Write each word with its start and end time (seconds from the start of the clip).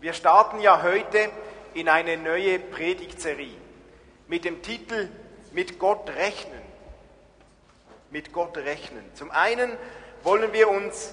Wir 0.00 0.14
starten 0.14 0.60
ja 0.60 0.82
heute 0.82 1.28
in 1.74 1.86
eine 1.86 2.16
neue 2.16 2.58
Predigtserie 2.58 3.54
mit 4.28 4.46
dem 4.46 4.62
Titel 4.62 5.10
Mit 5.52 5.78
Gott 5.78 6.08
rechnen. 6.08 6.62
Mit 8.10 8.32
Gott 8.32 8.56
rechnen. 8.56 9.04
Zum 9.12 9.30
einen 9.30 9.76
wollen 10.22 10.54
wir 10.54 10.70
uns 10.70 11.12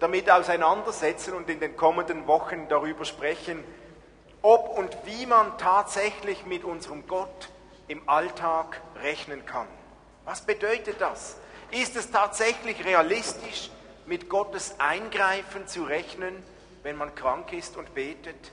damit 0.00 0.28
auseinandersetzen 0.28 1.34
und 1.34 1.48
in 1.48 1.60
den 1.60 1.76
kommenden 1.76 2.26
Wochen 2.26 2.66
darüber 2.68 3.04
sprechen, 3.04 3.62
ob 4.42 4.68
und 4.76 4.96
wie 5.04 5.26
man 5.26 5.56
tatsächlich 5.56 6.44
mit 6.44 6.64
unserem 6.64 7.06
Gott 7.06 7.50
im 7.86 8.08
Alltag 8.08 8.82
rechnen 9.00 9.46
kann. 9.46 9.68
Was 10.24 10.40
bedeutet 10.40 11.00
das? 11.00 11.36
Ist 11.70 11.94
es 11.94 12.10
tatsächlich 12.10 12.84
realistisch, 12.84 13.70
mit 14.06 14.28
Gottes 14.28 14.74
Eingreifen 14.78 15.68
zu 15.68 15.84
rechnen, 15.84 16.42
wenn 16.84 16.96
man 16.96 17.14
krank 17.14 17.52
ist 17.52 17.76
und 17.76 17.92
betet? 17.94 18.52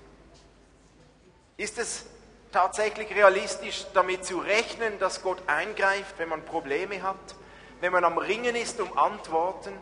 Ist 1.57 1.78
es 1.78 2.06
tatsächlich 2.51 3.14
realistisch, 3.14 3.86
damit 3.93 4.25
zu 4.25 4.39
rechnen, 4.39 4.97
dass 4.97 5.21
Gott 5.21 5.43
eingreift, 5.47 6.18
wenn 6.18 6.29
man 6.29 6.43
Probleme 6.43 7.04
hat, 7.04 7.36
wenn 7.82 7.92
man 7.92 8.04
am 8.04 8.18
Ringen 8.18 8.56
ist 8.56 8.79
um 8.79 8.97
Antworten? 8.97 9.73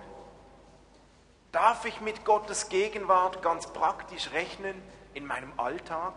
Darf 1.52 1.86
ich 1.86 2.02
mit 2.02 2.26
Gottes 2.26 2.70
Gegenwart 2.70 3.42
ganz 3.42 3.68
praktisch 3.68 4.32
rechnen 4.32 4.76
in 5.14 5.26
meinem 5.26 5.54
Alltag? 5.58 6.14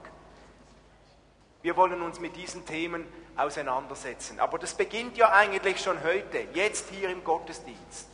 Wir 1.60 1.76
wollen 1.76 2.02
uns 2.02 2.18
mit 2.18 2.34
diesen 2.34 2.66
Themen 2.66 3.06
auseinandersetzen. 3.36 4.40
Aber 4.40 4.58
das 4.58 4.74
beginnt 4.74 5.16
ja 5.16 5.30
eigentlich 5.32 5.80
schon 5.80 6.02
heute, 6.02 6.46
jetzt 6.54 6.88
hier 6.90 7.10
im 7.10 7.22
Gottesdienst. 7.24 8.08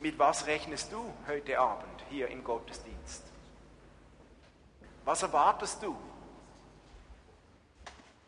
Mit 0.00 0.18
was 0.18 0.46
rechnest 0.46 0.92
du 0.92 1.12
heute 1.28 1.58
Abend 1.58 1.99
hier 2.10 2.28
im 2.28 2.44
Gottesdienst? 2.44 3.22
Was 5.04 5.22
erwartest 5.22 5.82
du? 5.82 5.96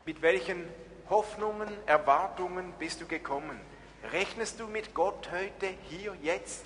Mit 0.04 0.22
welchen 0.22 0.66
Hoffnungen, 1.10 1.68
Erwartungen 1.86 2.72
bist 2.78 3.00
du 3.00 3.06
gekommen? 3.06 3.60
Rechnest 4.10 4.58
du 4.58 4.66
mit 4.66 4.94
Gott 4.94 5.28
heute, 5.30 5.68
hier, 5.88 6.16
jetzt? 6.22 6.64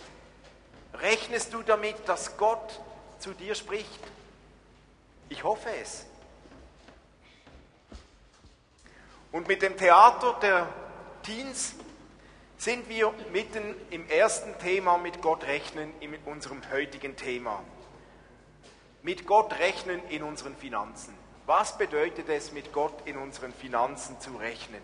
Rechnest 0.95 1.53
du 1.53 1.63
damit, 1.63 1.97
dass 2.07 2.37
Gott 2.37 2.81
zu 3.19 3.33
dir 3.33 3.55
spricht? 3.55 4.01
Ich 5.29 5.43
hoffe 5.43 5.69
es. 5.83 6.07
Und 9.33 9.49
mit 9.49 9.61
dem 9.61 9.77
Theater 9.77 10.39
der 10.41 10.69
Teens 11.23 11.75
sind 12.59 12.89
wir 12.89 13.13
mitten 13.33 13.75
im 13.91 14.09
ersten 14.09 14.59
Thema 14.59 14.99
mit 14.99 15.21
Gott 15.21 15.45
rechnen 15.45 15.93
in 16.01 16.15
unserem 16.25 16.63
heutigen 16.73 17.17
Thema. 17.17 17.63
Mit 19.03 19.27
Gott 19.27 19.59
rechnen 19.59 20.01
in 20.09 20.23
unseren 20.23 20.57
Finanzen. 20.57 21.15
Was 21.47 21.79
bedeutet 21.79 22.29
es, 22.29 22.53
mit 22.53 22.73
Gott 22.73 22.95
in 23.05 23.17
unseren 23.17 23.53
Finanzen 23.53 24.19
zu 24.21 24.37
rechnen? 24.37 24.83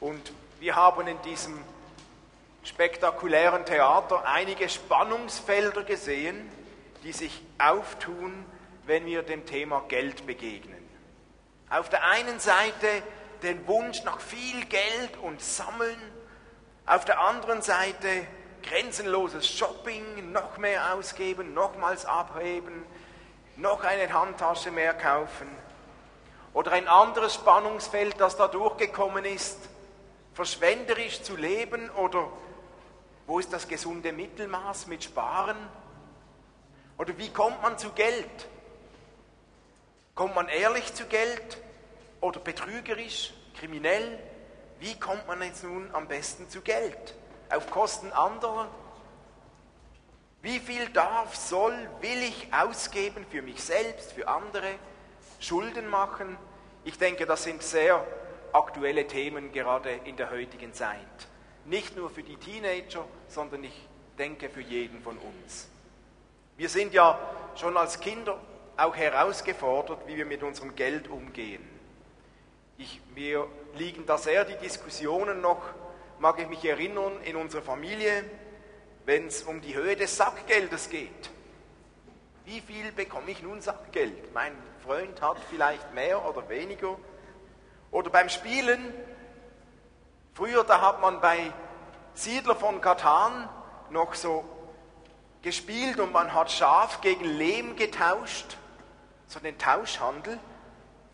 Und 0.00 0.32
wir 0.60 0.76
haben 0.76 1.06
in 1.06 1.20
diesem 1.22 1.58
spektakulären 2.64 3.64
Theater 3.64 4.26
einige 4.26 4.68
Spannungsfelder 4.68 5.84
gesehen, 5.84 6.50
die 7.02 7.12
sich 7.12 7.40
auftun, 7.58 8.44
wenn 8.84 9.06
wir 9.06 9.22
dem 9.22 9.46
Thema 9.46 9.84
Geld 9.88 10.26
begegnen. 10.26 10.76
Auf 11.70 11.88
der 11.88 12.04
einen 12.04 12.40
Seite 12.40 12.86
den 13.42 13.66
Wunsch 13.66 14.02
nach 14.04 14.20
viel 14.20 14.64
Geld 14.66 15.16
und 15.22 15.40
Sammeln, 15.40 15.96
auf 16.88 17.04
der 17.04 17.20
anderen 17.20 17.60
Seite 17.60 18.26
grenzenloses 18.62 19.48
Shopping, 19.48 20.32
noch 20.32 20.56
mehr 20.56 20.94
ausgeben, 20.94 21.54
nochmals 21.54 22.06
abheben, 22.06 22.84
noch 23.56 23.84
eine 23.84 24.12
Handtasche 24.12 24.70
mehr 24.70 24.94
kaufen. 24.94 25.48
Oder 26.54 26.72
ein 26.72 26.88
anderes 26.88 27.34
Spannungsfeld, 27.34 28.18
das 28.18 28.36
da 28.36 28.48
durchgekommen 28.48 29.24
ist, 29.24 29.58
verschwenderisch 30.32 31.22
zu 31.22 31.36
leben 31.36 31.90
oder 31.90 32.28
wo 33.26 33.38
ist 33.38 33.52
das 33.52 33.68
gesunde 33.68 34.12
Mittelmaß 34.12 34.86
mit 34.86 35.04
Sparen? 35.04 35.56
Oder 36.96 37.16
wie 37.18 37.30
kommt 37.30 37.62
man 37.62 37.76
zu 37.76 37.90
Geld? 37.90 38.48
Kommt 40.14 40.34
man 40.34 40.48
ehrlich 40.48 40.94
zu 40.94 41.04
Geld 41.04 41.58
oder 42.20 42.40
betrügerisch, 42.40 43.34
kriminell? 43.58 44.18
Wie 44.80 44.98
kommt 44.98 45.26
man 45.26 45.42
jetzt 45.42 45.64
nun 45.64 45.90
am 45.92 46.06
besten 46.06 46.48
zu 46.48 46.60
Geld? 46.60 47.14
Auf 47.50 47.70
Kosten 47.70 48.12
anderer? 48.12 48.68
Wie 50.40 50.60
viel 50.60 50.88
darf, 50.90 51.34
soll, 51.34 51.74
will 52.00 52.22
ich 52.22 52.48
ausgeben 52.52 53.26
für 53.28 53.42
mich 53.42 53.62
selbst, 53.62 54.12
für 54.12 54.28
andere? 54.28 54.74
Schulden 55.40 55.88
machen? 55.88 56.36
Ich 56.84 56.96
denke, 56.96 57.26
das 57.26 57.42
sind 57.42 57.62
sehr 57.62 58.06
aktuelle 58.52 59.06
Themen 59.06 59.52
gerade 59.52 59.90
in 60.04 60.16
der 60.16 60.30
heutigen 60.30 60.72
Zeit. 60.72 60.96
Nicht 61.64 61.96
nur 61.96 62.08
für 62.08 62.22
die 62.22 62.36
Teenager, 62.36 63.04
sondern 63.26 63.64
ich 63.64 63.88
denke 64.16 64.48
für 64.48 64.60
jeden 64.60 65.02
von 65.02 65.18
uns. 65.18 65.68
Wir 66.56 66.68
sind 66.68 66.94
ja 66.94 67.18
schon 67.56 67.76
als 67.76 68.00
Kinder 68.00 68.40
auch 68.76 68.96
herausgefordert, 68.96 70.06
wie 70.06 70.16
wir 70.16 70.24
mit 70.24 70.42
unserem 70.42 70.74
Geld 70.74 71.08
umgehen. 71.08 71.77
Ich, 72.80 73.00
mir 73.16 73.48
liegen 73.74 74.06
da 74.06 74.16
sehr 74.16 74.44
die 74.44 74.54
Diskussionen 74.54 75.40
noch, 75.40 75.60
mag 76.20 76.38
ich 76.38 76.48
mich 76.48 76.64
erinnern, 76.64 77.20
in 77.24 77.34
unserer 77.34 77.60
Familie, 77.60 78.22
wenn 79.04 79.26
es 79.26 79.42
um 79.42 79.60
die 79.60 79.74
Höhe 79.74 79.96
des 79.96 80.16
Sackgeldes 80.16 80.88
geht. 80.88 81.30
Wie 82.44 82.60
viel 82.60 82.92
bekomme 82.92 83.32
ich 83.32 83.42
nun 83.42 83.60
Sackgeld? 83.60 84.32
Mein 84.32 84.52
Freund 84.84 85.20
hat 85.20 85.38
vielleicht 85.50 85.92
mehr 85.92 86.24
oder 86.24 86.48
weniger. 86.48 86.96
Oder 87.90 88.10
beim 88.10 88.28
Spielen, 88.28 88.94
früher 90.34 90.62
da 90.62 90.80
hat 90.80 91.00
man 91.00 91.20
bei 91.20 91.52
Siedler 92.14 92.54
von 92.54 92.80
Katan 92.80 93.48
noch 93.90 94.14
so 94.14 94.44
gespielt 95.42 95.98
und 95.98 96.12
man 96.12 96.32
hat 96.32 96.52
Schaf 96.52 97.00
gegen 97.00 97.24
Lehm 97.24 97.74
getauscht, 97.74 98.56
so 99.26 99.40
den 99.40 99.58
Tauschhandel. 99.58 100.38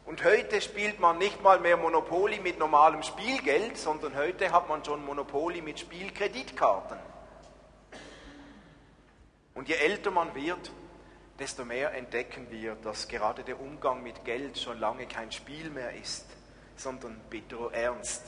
Und 0.06 0.22
heute 0.22 0.60
spielt 0.60 1.00
man 1.00 1.16
nicht 1.16 1.42
mal 1.42 1.60
mehr 1.60 1.78
Monopoly 1.78 2.38
mit 2.40 2.58
normalem 2.58 3.02
Spielgeld, 3.02 3.78
sondern 3.78 4.14
heute 4.14 4.52
hat 4.52 4.68
man 4.68 4.84
schon 4.84 5.04
Monopoly 5.04 5.62
mit 5.62 5.80
Spielkreditkarten. 5.80 6.98
Und 9.54 9.68
je 9.68 9.76
älter 9.76 10.10
man 10.10 10.34
wird, 10.34 10.72
desto 11.38 11.64
mehr 11.64 11.94
entdecken 11.94 12.48
wir, 12.50 12.74
dass 12.76 13.08
gerade 13.08 13.44
der 13.44 13.58
Umgang 13.58 14.02
mit 14.02 14.24
Geld 14.24 14.58
schon 14.58 14.78
lange 14.78 15.06
kein 15.06 15.32
Spiel 15.32 15.70
mehr 15.70 15.94
ist, 15.94 16.26
sondern 16.76 17.18
bitterer 17.30 17.72
Ernst. 17.72 18.22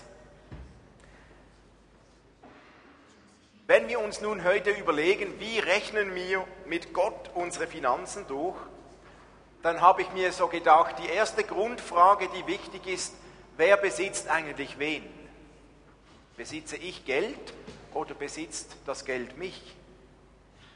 Wenn 3.66 3.88
wir 3.88 4.00
uns 4.00 4.20
nun 4.20 4.44
heute 4.44 4.70
überlegen, 4.70 5.40
wie 5.40 5.58
rechnen 5.58 6.14
wir 6.14 6.46
mit 6.66 6.94
Gott 6.94 7.30
unsere 7.34 7.66
Finanzen 7.66 8.24
durch, 8.28 8.56
dann 9.66 9.80
habe 9.80 10.02
ich 10.02 10.12
mir 10.12 10.30
so 10.30 10.46
gedacht, 10.46 10.94
die 11.00 11.08
erste 11.08 11.42
Grundfrage, 11.42 12.28
die 12.28 12.46
wichtig 12.46 12.86
ist, 12.86 13.12
wer 13.56 13.76
besitzt 13.76 14.28
eigentlich 14.28 14.78
wen? 14.78 15.02
Besitze 16.36 16.76
ich 16.76 17.04
Geld 17.04 17.52
oder 17.92 18.14
besitzt 18.14 18.76
das 18.86 19.04
Geld 19.04 19.36
mich? 19.36 19.60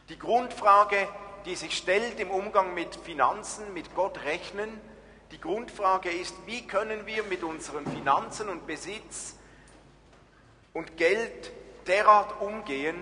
Die 0.09 0.19
Grundfrage, 0.19 1.07
die 1.45 1.55
sich 1.55 1.77
stellt 1.77 2.19
im 2.19 2.33
Umgang 2.33 2.75
mit 2.75 2.97
Finanzen, 2.97 3.73
mit 3.75 3.95
Gott 3.95 4.25
rechnen, 4.25 4.81
die 5.31 5.41
Grundfrage 5.41 6.11
ist, 6.11 6.35
wie 6.47 6.67
können 6.67 7.07
wir 7.07 7.23
mit 7.23 7.45
unseren 7.45 7.87
Finanzen 7.87 8.49
und 8.49 8.67
Besitz 8.67 9.37
und 10.73 10.97
Geld 10.97 11.53
derart 11.87 12.41
umgehen, 12.41 13.01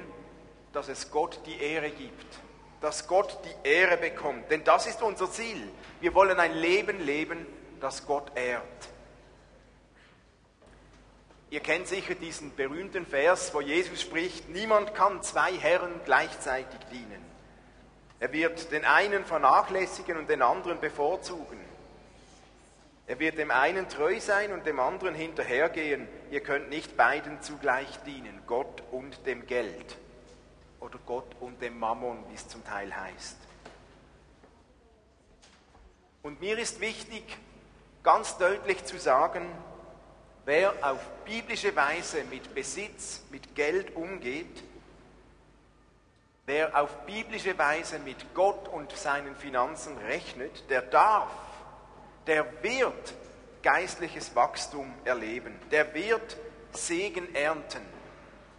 dass 0.75 0.89
es 0.89 1.11
Gott 1.11 1.41
die 1.47 1.59
Ehre 1.59 1.89
gibt 1.89 2.41
dass 2.81 3.07
Gott 3.07 3.39
die 3.45 3.69
Ehre 3.69 3.97
bekommt. 3.97 4.51
Denn 4.51 4.65
das 4.65 4.87
ist 4.87 5.03
unser 5.03 5.31
Ziel. 5.31 5.69
Wir 6.01 6.15
wollen 6.15 6.39
ein 6.39 6.55
Leben 6.55 7.01
leben, 7.01 7.47
das 7.81 8.07
Gott 8.07 8.31
ehrt. 8.37 8.63
Ihr 11.51 11.61
kennt 11.61 11.89
sicher 11.89 12.15
diesen 12.15 12.55
berühmten 12.55 13.07
Vers, 13.07 13.55
wo 13.55 13.61
Jesus 13.61 14.03
spricht, 14.03 14.51
niemand 14.51 14.95
kann 14.95 15.23
zwei 15.23 15.53
Herren 15.55 15.93
gleichzeitig 16.05 16.79
dienen. 16.93 17.25
Er 18.21 18.33
wird 18.33 18.71
den 18.71 18.85
einen 18.85 19.25
vernachlässigen 19.25 20.19
und 20.19 20.29
den 20.29 20.43
anderen 20.43 20.79
bevorzugen. 20.81 21.59
Er 23.07 23.19
wird 23.19 23.39
dem 23.39 23.51
einen 23.51 23.89
treu 23.89 24.21
sein 24.21 24.53
und 24.53 24.67
dem 24.67 24.79
anderen 24.79 25.15
hinterhergehen. 25.15 26.07
Ihr 26.31 26.41
könnt 26.41 26.69
nicht 26.69 26.97
beiden 26.99 27.41
zugleich 27.41 27.89
dienen, 28.05 28.43
Gott 28.47 28.83
und 28.91 29.25
dem 29.25 29.47
Geld 29.47 29.97
oder 30.81 30.99
Gott 31.07 31.27
und 31.41 31.61
dem 31.61 31.79
Mammon, 31.79 32.25
wie 32.31 32.35
es 32.35 32.47
zum 32.49 32.65
Teil 32.65 32.95
heißt. 32.95 33.37
Und 36.23 36.41
mir 36.41 36.59
ist 36.59 36.81
wichtig, 36.81 37.25
ganz 38.03 38.37
deutlich 38.39 38.85
zu 38.85 38.99
sagen, 38.99 39.47
wer 40.45 40.75
auf 40.83 41.01
biblische 41.25 41.75
Weise 41.75 42.25
mit 42.25 42.55
Besitz, 42.55 43.23
mit 43.31 43.55
Geld 43.55 43.95
umgeht, 43.97 44.63
Wer 46.49 46.81
auf 46.81 47.05
biblische 47.05 47.59
Weise 47.59 47.99
mit 47.99 48.33
Gott 48.33 48.69
und 48.69 48.91
seinen 48.97 49.37
Finanzen 49.37 49.99
rechnet, 49.99 50.71
der 50.71 50.81
darf, 50.81 51.31
der 52.27 52.47
wird 52.63 53.15
geistliches 53.63 54.35
Wachstum 54.35 54.95
erleben, 55.05 55.55
der 55.71 55.93
wird 55.93 56.39
Segen 56.73 57.35
ernten. 57.35 57.83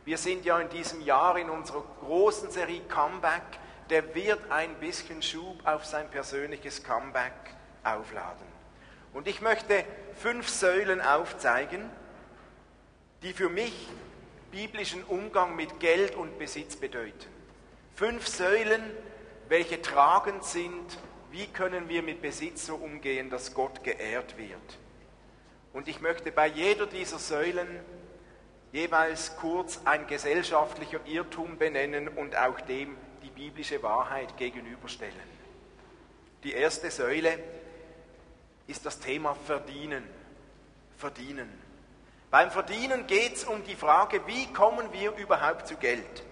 Wir 0.09 0.17
sind 0.17 0.44
ja 0.44 0.59
in 0.59 0.69
diesem 0.69 1.01
Jahr 1.01 1.38
in 1.38 1.51
unserer 1.51 1.83
großen 2.00 2.50
Serie 2.50 2.81
Comeback, 2.89 3.44
der 3.91 4.15
wird 4.15 4.39
ein 4.50 4.73
bisschen 4.79 5.21
Schub 5.21 5.63
auf 5.67 5.85
sein 5.85 6.09
persönliches 6.09 6.83
Comeback 6.83 7.31
aufladen. 7.83 8.47
Und 9.13 9.27
ich 9.27 9.39
möchte 9.39 9.85
fünf 10.15 10.50
Säulen 10.50 11.00
aufzeigen, 11.00 11.88
die 13.21 13.33
für 13.33 13.50
mich 13.50 13.88
biblischen 14.50 15.03
Umgang 15.03 15.56
mit 15.56 15.79
Geld 15.79 16.15
und 16.15 16.39
Besitz 16.39 16.75
bedeuten. 16.75 17.27
Fünf 17.94 18.27
Säulen, 18.27 18.81
welche 19.47 19.79
tragend 19.79 20.44
sind, 20.44 20.97
wie 21.29 21.45
können 21.45 21.88
wir 21.88 22.01
mit 22.01 22.23
Besitz 22.23 22.65
so 22.65 22.73
umgehen, 22.77 23.29
dass 23.29 23.53
Gott 23.53 23.83
geehrt 23.83 24.39
wird. 24.39 24.79
Und 25.71 25.88
ich 25.88 26.01
möchte 26.01 26.31
bei 26.31 26.47
jeder 26.47 26.88
dieser 26.88 27.19
Säulen 27.19 27.67
jeweils 28.71 29.36
kurz 29.38 29.80
ein 29.86 30.07
gesellschaftlicher 30.07 31.00
Irrtum 31.06 31.57
benennen 31.57 32.07
und 32.07 32.36
auch 32.36 32.60
dem 32.62 32.95
die 33.24 33.30
biblische 33.30 33.81
Wahrheit 33.83 34.38
gegenüberstellen. 34.38 35.39
Die 36.44 36.54
erste 36.54 36.89
Säule 36.89 37.38
ist 38.68 38.86
das 38.86 39.00
Thema 39.00 39.36
Verdienen. 39.45 40.04
Verdienen. 40.98 41.50
Beim 42.31 42.51
Verdienen 42.51 43.07
geht 43.07 43.36
es 43.36 43.44
um 43.44 43.63
die 43.63 43.75
Frage, 43.75 44.21
wie 44.27 44.51
kommen 44.54 44.92
wir 44.94 45.15
überhaupt 45.15 45.68
zu 45.68 45.75
Geld? 45.75 46.24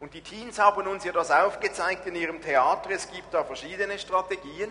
Und 0.00 0.14
die 0.14 0.22
Teens 0.22 0.58
haben 0.58 0.86
uns 0.86 1.04
ja 1.04 1.12
das 1.12 1.30
aufgezeigt 1.30 2.06
in 2.06 2.14
ihrem 2.14 2.40
Theater. 2.40 2.90
Es 2.90 3.10
gibt 3.10 3.32
da 3.32 3.44
verschiedene 3.44 3.98
Strategien. 3.98 4.70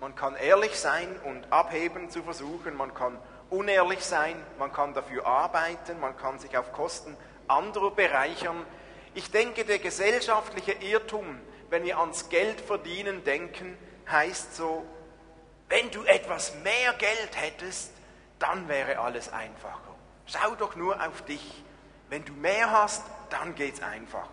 Man 0.00 0.14
kann 0.14 0.34
ehrlich 0.36 0.76
sein 0.78 1.08
und 1.24 1.52
abheben 1.52 2.10
zu 2.10 2.22
versuchen. 2.22 2.76
Man 2.76 2.92
kann 2.94 3.18
unehrlich 3.52 4.04
sein. 4.04 4.34
Man 4.58 4.72
kann 4.72 4.94
dafür 4.94 5.26
arbeiten. 5.26 6.00
Man 6.00 6.16
kann 6.16 6.38
sich 6.38 6.56
auf 6.56 6.72
Kosten 6.72 7.16
anderer 7.46 7.90
bereichern. 7.90 8.64
Ich 9.14 9.30
denke, 9.30 9.64
der 9.64 9.78
gesellschaftliche 9.78 10.72
Irrtum, 10.72 11.38
wenn 11.70 11.84
wir 11.84 11.98
ans 11.98 12.28
Geld 12.28 12.60
verdienen 12.60 13.24
denken, 13.24 13.76
heißt 14.10 14.56
so, 14.56 14.84
wenn 15.68 15.90
du 15.90 16.02
etwas 16.04 16.54
mehr 16.62 16.92
Geld 16.94 17.30
hättest, 17.34 17.92
dann 18.38 18.68
wäre 18.68 18.98
alles 18.98 19.32
einfacher. 19.32 19.94
Schau 20.26 20.54
doch 20.54 20.76
nur 20.76 20.96
auf 21.06 21.22
dich. 21.22 21.64
Wenn 22.08 22.24
du 22.24 22.32
mehr 22.32 22.70
hast, 22.70 23.04
dann 23.30 23.54
geht 23.54 23.74
es 23.74 23.82
einfacher. 23.82 24.28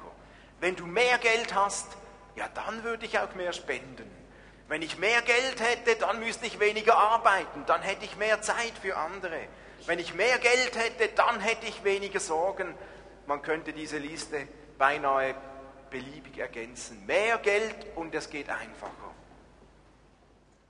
Wenn 0.59 0.75
du 0.75 0.85
mehr 0.85 1.17
Geld 1.17 1.53
hast, 1.55 1.87
ja, 2.35 2.47
dann 2.53 2.83
würde 2.83 3.05
ich 3.05 3.19
auch 3.19 3.33
mehr 3.35 3.53
spenden. 3.53 4.18
Wenn 4.69 4.83
ich 4.83 4.99
mehr 4.99 5.23
Geld 5.23 5.59
hätte, 5.59 5.95
dann 5.99 6.19
müsste 6.19 6.45
ich 6.45 6.59
weniger 6.59 6.95
arbeiten, 6.95 7.63
dann 7.65 7.81
hätte 7.81 8.05
ich 8.05 8.15
mehr 8.17 8.39
Zeit 8.43 8.73
für 8.79 8.95
andere. 8.95 9.39
Wenn 9.87 9.97
ich 9.97 10.13
mehr 10.13 10.37
Geld 10.37 10.77
hätte, 10.77 11.09
dann 11.15 11.39
hätte 11.39 11.65
ich 11.65 11.83
weniger 11.83 12.19
Sorgen. 12.19 12.75
Man 13.25 13.41
könnte 13.41 13.73
diese 13.73 13.97
Liste 13.97 14.47
beinahe 14.77 15.33
beliebig 15.89 16.37
ergänzen. 16.37 17.03
Mehr 17.07 17.39
Geld 17.39 17.75
und 17.95 18.13
es 18.13 18.29
geht 18.29 18.47
einfacher. 18.47 18.93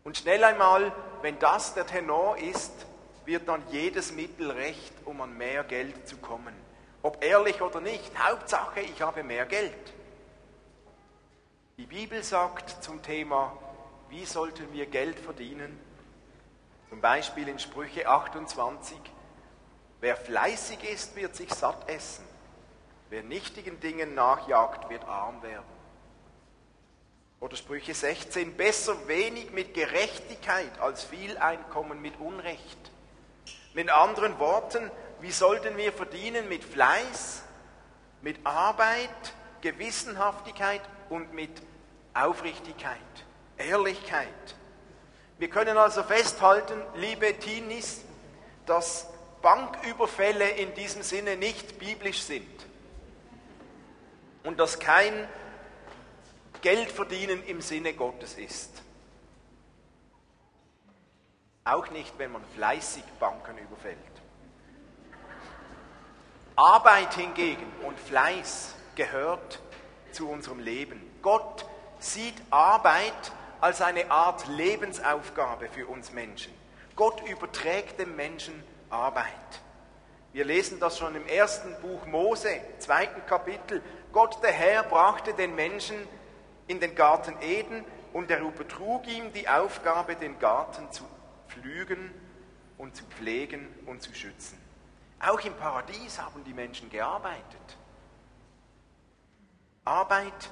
Und 0.05 0.17
schnell 0.17 0.45
einmal, 0.45 0.93
wenn 1.21 1.37
das 1.37 1.73
der 1.73 1.85
Tenor 1.85 2.37
ist, 2.37 2.71
wird 3.25 3.49
dann 3.49 3.61
jedes 3.69 4.13
Mittel 4.13 4.49
recht, 4.49 4.93
um 5.03 5.19
an 5.19 5.37
mehr 5.37 5.65
Geld 5.65 6.07
zu 6.07 6.15
kommen. 6.17 6.53
Ob 7.03 7.21
ehrlich 7.21 7.61
oder 7.61 7.81
nicht, 7.81 8.17
Hauptsache, 8.17 8.79
ich 8.79 9.01
habe 9.01 9.23
mehr 9.23 9.45
Geld. 9.45 9.93
Die 11.77 11.85
Bibel 11.85 12.23
sagt 12.23 12.81
zum 12.81 13.01
Thema, 13.01 13.57
wie 14.09 14.25
sollten 14.25 14.71
wir 14.73 14.85
Geld 14.85 15.19
verdienen? 15.19 15.79
Zum 16.89 17.01
Beispiel 17.01 17.47
in 17.47 17.59
Sprüche 17.59 18.07
28, 18.07 18.97
wer 20.01 20.15
fleißig 20.15 20.83
ist, 20.83 21.15
wird 21.15 21.35
sich 21.35 21.53
satt 21.53 21.87
essen. 21.89 22.25
Wer 23.09 23.23
nichtigen 23.23 23.79
Dingen 23.79 24.15
nachjagt, 24.15 24.89
wird 24.89 25.03
arm 25.05 25.41
werden. 25.41 25.79
Oder 27.39 27.55
Sprüche 27.55 27.93
16, 27.93 28.57
besser 28.57 29.07
wenig 29.07 29.51
mit 29.51 29.73
Gerechtigkeit 29.73 30.79
als 30.79 31.03
viel 31.03 31.37
Einkommen 31.37 32.01
mit 32.01 32.19
Unrecht. 32.19 32.91
Mit 33.73 33.89
anderen 33.89 34.39
Worten, 34.39 34.91
wie 35.21 35.31
sollten 35.31 35.77
wir 35.77 35.93
verdienen? 35.93 36.49
Mit 36.49 36.63
Fleiß, 36.63 37.43
mit 38.21 38.45
Arbeit, 38.45 39.33
Gewissenhaftigkeit 39.61 40.81
und 41.09 41.33
mit 41.33 41.61
Aufrichtigkeit, 42.13 42.97
Ehrlichkeit. 43.59 44.27
Wir 45.37 45.49
können 45.49 45.77
also 45.77 46.03
festhalten, 46.03 46.81
liebe 46.95 47.37
Teenies, 47.39 48.03
dass 48.65 49.07
Banküberfälle 49.41 50.49
in 50.49 50.73
diesem 50.73 51.01
Sinne 51.01 51.37
nicht 51.37 51.79
biblisch 51.79 52.21
sind 52.21 52.65
und 54.43 54.59
dass 54.59 54.79
kein 54.79 55.27
Geldverdienen 56.61 57.43
im 57.45 57.61
Sinne 57.61 57.93
Gottes 57.93 58.35
ist. 58.35 58.81
Auch 61.63 61.89
nicht, 61.91 62.17
wenn 62.17 62.31
man 62.31 62.43
fleißig 62.55 63.03
Banken 63.19 63.57
überfällt. 63.57 63.97
Arbeit 66.55 67.13
hingegen 67.13 67.71
und 67.85 67.97
Fleiß 67.97 68.75
gehört 68.95 69.61
zu 70.11 70.27
unserem 70.27 70.59
Leben. 70.59 71.01
Gott 71.21 71.65
sieht 71.99 72.35
Arbeit 72.49 73.31
als 73.61 73.81
eine 73.81 74.09
Art 74.11 74.47
Lebensaufgabe 74.47 75.69
für 75.69 75.87
uns 75.87 76.11
Menschen. 76.11 76.53
Gott 76.95 77.27
überträgt 77.27 77.99
dem 77.99 78.15
Menschen 78.15 78.63
Arbeit. 78.89 79.25
Wir 80.31 80.45
lesen 80.45 80.79
das 80.79 80.97
schon 80.97 81.15
im 81.15 81.25
ersten 81.27 81.75
Buch 81.81 82.05
Mose, 82.05 82.49
zweiten 82.77 83.25
Kapitel. 83.25 83.81
Gott 84.11 84.41
der 84.43 84.51
Herr 84.51 84.83
brachte 84.83 85.33
den 85.33 85.55
Menschen 85.55 85.95
in 86.67 86.79
den 86.79 86.93
Garten 86.95 87.35
Eden 87.41 87.83
und 88.13 88.29
er 88.29 88.41
übertrug 88.41 89.07
ihm 89.07 89.33
die 89.33 89.47
Aufgabe, 89.47 90.15
den 90.15 90.37
Garten 90.39 90.91
zu 90.91 91.03
pflügen 91.47 92.13
und 92.77 92.95
zu 92.95 93.03
pflegen 93.05 93.67
und 93.85 94.01
zu 94.01 94.13
schützen. 94.13 94.57
Auch 95.19 95.39
im 95.41 95.53
Paradies 95.55 96.19
haben 96.21 96.43
die 96.43 96.53
Menschen 96.53 96.89
gearbeitet. 96.89 97.77
Arbeit 99.83 100.51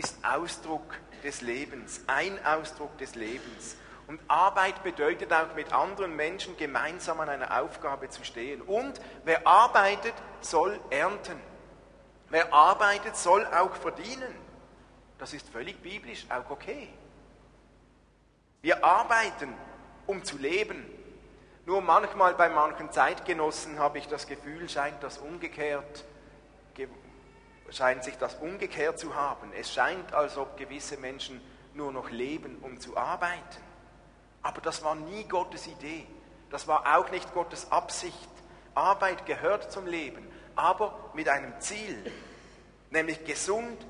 ist 0.00 0.16
Ausdruck 0.24 0.98
des 1.22 1.42
Lebens, 1.42 2.00
ein 2.06 2.42
Ausdruck 2.44 2.96
des 2.96 3.14
Lebens. 3.14 3.76
Und 4.06 4.18
Arbeit 4.28 4.82
bedeutet 4.82 5.30
auch 5.32 5.54
mit 5.54 5.72
anderen 5.74 6.16
Menschen 6.16 6.56
gemeinsam 6.56 7.20
an 7.20 7.28
einer 7.28 7.60
Aufgabe 7.60 8.08
zu 8.08 8.24
stehen. 8.24 8.62
Und 8.62 8.98
wer 9.24 9.46
arbeitet, 9.46 10.14
soll 10.40 10.80
ernten. 10.88 11.38
Wer 12.30 12.52
arbeitet, 12.52 13.14
soll 13.14 13.44
auch 13.46 13.74
verdienen. 13.74 14.34
Das 15.18 15.34
ist 15.34 15.48
völlig 15.50 15.80
biblisch, 15.82 16.26
auch 16.30 16.50
okay. 16.50 16.88
Wir 18.62 18.82
arbeiten, 18.82 19.52
um 20.06 20.24
zu 20.24 20.38
leben, 20.38 20.86
nur 21.66 21.82
manchmal 21.82 22.34
bei 22.34 22.48
manchen 22.48 22.90
Zeitgenossen 22.90 23.78
habe 23.78 23.98
ich 23.98 24.08
das 24.08 24.26
Gefühl, 24.26 24.66
scheint 24.68 25.02
das 25.02 25.18
umgekehrt, 25.18 26.04
scheint 27.70 28.04
sich 28.04 28.16
das 28.16 28.34
umgekehrt 28.36 28.98
zu 28.98 29.14
haben. 29.14 29.52
Es 29.52 29.72
scheint, 29.72 30.12
als 30.12 30.36
ob 30.36 30.56
gewisse 30.56 30.96
Menschen 30.96 31.40
nur 31.74 31.92
noch 31.92 32.10
leben, 32.10 32.58
um 32.62 32.80
zu 32.80 32.96
arbeiten. 32.96 33.62
Aber 34.42 34.60
das 34.60 34.82
war 34.82 34.94
nie 34.94 35.24
Gottes 35.24 35.66
Idee. 35.66 36.06
Das 36.50 36.66
war 36.66 36.96
auch 36.96 37.10
nicht 37.10 37.32
Gottes 37.32 37.70
Absicht. 37.70 38.28
Arbeit 38.74 39.26
gehört 39.26 39.70
zum 39.70 39.86
Leben, 39.86 40.26
aber 40.56 41.10
mit 41.14 41.28
einem 41.28 41.58
Ziel, 41.60 42.12
nämlich 42.90 43.24
gesund 43.24 43.86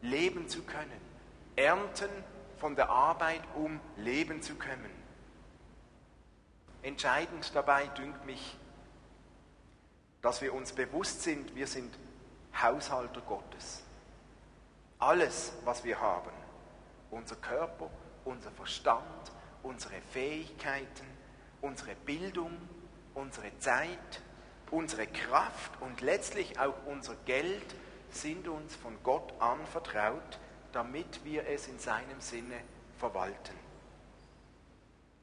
leben 0.00 0.48
zu 0.48 0.62
können. 0.62 1.00
Ernten 1.56 2.10
von 2.58 2.76
der 2.76 2.90
Arbeit, 2.90 3.42
um 3.54 3.80
leben 3.96 4.42
zu 4.42 4.54
können. 4.54 4.90
Entscheidend 6.82 7.54
dabei 7.54 7.86
dünkt 7.88 8.24
mich, 8.26 8.56
dass 10.20 10.40
wir 10.40 10.54
uns 10.54 10.72
bewusst 10.72 11.22
sind, 11.22 11.54
wir 11.54 11.66
sind 11.66 11.92
Haushalter 12.60 13.20
Gottes. 13.22 13.82
Alles, 14.98 15.52
was 15.64 15.82
wir 15.84 16.00
haben, 16.00 16.30
unser 17.10 17.36
Körper, 17.36 17.90
unser 18.24 18.50
Verstand, 18.52 19.32
unsere 19.62 20.00
Fähigkeiten, 20.12 21.06
unsere 21.60 21.94
Bildung, 21.94 22.56
unsere 23.14 23.56
Zeit, 23.58 24.22
unsere 24.70 25.06
Kraft 25.06 25.72
und 25.80 26.00
letztlich 26.00 26.58
auch 26.58 26.74
unser 26.86 27.14
Geld 27.26 27.74
sind 28.10 28.48
uns 28.48 28.74
von 28.76 28.96
Gott 29.02 29.32
anvertraut, 29.40 30.38
damit 30.72 31.24
wir 31.24 31.46
es 31.48 31.68
in 31.68 31.78
seinem 31.78 32.20
Sinne 32.20 32.60
verwalten. 32.98 33.58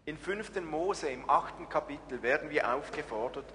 In 0.06 0.18
5. 0.18 0.62
Mose 0.62 1.10
im 1.10 1.30
8. 1.30 1.70
Kapitel 1.70 2.22
werden 2.22 2.50
wir 2.50 2.74
aufgefordert, 2.74 3.46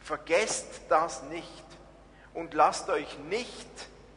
vergesst 0.00 0.82
das 0.88 1.22
nicht 1.24 1.64
und 2.34 2.52
lasst 2.54 2.88
euch 2.88 3.18
nicht 3.30 3.68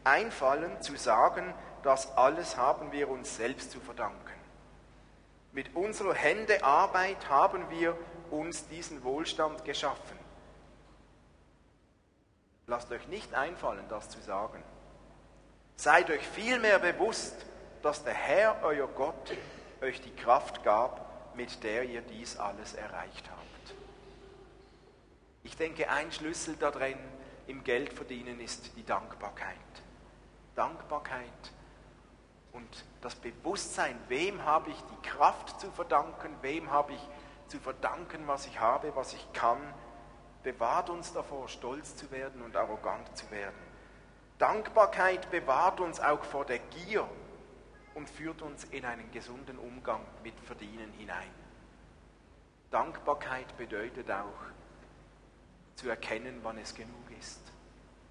einfallen 0.03 0.81
zu 0.81 0.95
sagen, 0.97 1.53
das 1.83 2.17
alles 2.17 2.57
haben 2.57 2.91
wir 2.91 3.09
uns 3.09 3.37
selbst 3.37 3.71
zu 3.71 3.79
verdanken. 3.79 4.17
Mit 5.51 5.75
unserer 5.75 6.13
Hände 6.13 6.63
Arbeit 6.63 7.29
haben 7.29 7.69
wir 7.69 7.97
uns 8.29 8.67
diesen 8.67 9.03
Wohlstand 9.03 9.63
geschaffen. 9.63 10.17
Lasst 12.65 12.91
euch 12.91 13.07
nicht 13.07 13.33
einfallen, 13.33 13.85
das 13.89 14.09
zu 14.09 14.19
sagen. 14.19 14.61
Seid 15.77 16.09
euch 16.09 16.27
vielmehr 16.27 16.79
bewusst, 16.79 17.45
dass 17.81 18.03
der 18.03 18.13
Herr, 18.13 18.57
euer 18.63 18.87
Gott, 18.87 19.33
euch 19.81 20.01
die 20.01 20.13
Kraft 20.15 20.63
gab, 20.63 21.35
mit 21.35 21.63
der 21.63 21.83
ihr 21.83 22.01
dies 22.01 22.37
alles 22.37 22.73
erreicht 22.73 23.29
habt. 23.29 23.75
Ich 25.43 25.55
denke, 25.55 25.89
ein 25.89 26.11
Schlüssel 26.11 26.55
darin 26.57 26.97
im 27.47 27.63
Geldverdienen 27.63 28.39
ist 28.39 28.75
die 28.75 28.85
Dankbarkeit. 28.85 29.55
Dankbarkeit 30.55 31.51
und 32.51 32.85
das 33.01 33.15
Bewusstsein, 33.15 33.97
wem 34.07 34.43
habe 34.43 34.69
ich 34.71 34.81
die 34.81 35.07
Kraft 35.07 35.59
zu 35.61 35.71
verdanken, 35.71 36.35
wem 36.41 36.71
habe 36.71 36.93
ich 36.93 37.09
zu 37.47 37.59
verdanken, 37.59 38.27
was 38.27 38.47
ich 38.47 38.59
habe, 38.59 38.95
was 38.95 39.13
ich 39.13 39.33
kann, 39.33 39.61
bewahrt 40.43 40.89
uns 40.89 41.13
davor, 41.13 41.47
stolz 41.47 41.95
zu 41.95 42.11
werden 42.11 42.41
und 42.41 42.55
arrogant 42.55 43.15
zu 43.15 43.29
werden. 43.31 43.55
Dankbarkeit 44.37 45.29
bewahrt 45.31 45.79
uns 45.79 45.99
auch 45.99 46.23
vor 46.23 46.45
der 46.45 46.59
Gier 46.59 47.07
und 47.95 48.09
führt 48.09 48.41
uns 48.41 48.63
in 48.65 48.85
einen 48.85 49.09
gesunden 49.11 49.57
Umgang 49.57 50.01
mit 50.23 50.39
Verdienen 50.41 50.91
hinein. 50.93 51.31
Dankbarkeit 52.69 53.57
bedeutet 53.57 54.11
auch, 54.11 54.47
zu 55.75 55.89
erkennen, 55.89 56.39
wann 56.43 56.57
es 56.57 56.73
genug 56.73 57.06
ist 57.19 57.41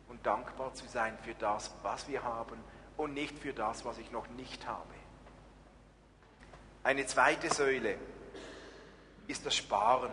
und 0.09 0.25
dankbar 0.27 0.75
zu 0.75 0.87
sein 0.89 1.17
für 1.23 1.35
das, 1.35 1.73
was 1.83 2.09
wir 2.09 2.23
haben 2.23 2.59
und 2.97 3.15
nicht 3.15 3.39
für 3.39 3.53
das, 3.53 3.85
was 3.85 3.99
ich 3.99 4.11
noch 4.11 4.29
nicht 4.29 4.67
habe. 4.67 4.95
Eine 6.83 7.07
zweite 7.07 7.53
Säule 7.53 7.99
ist 9.27 9.45
das 9.45 9.57
Sparen. 9.57 10.13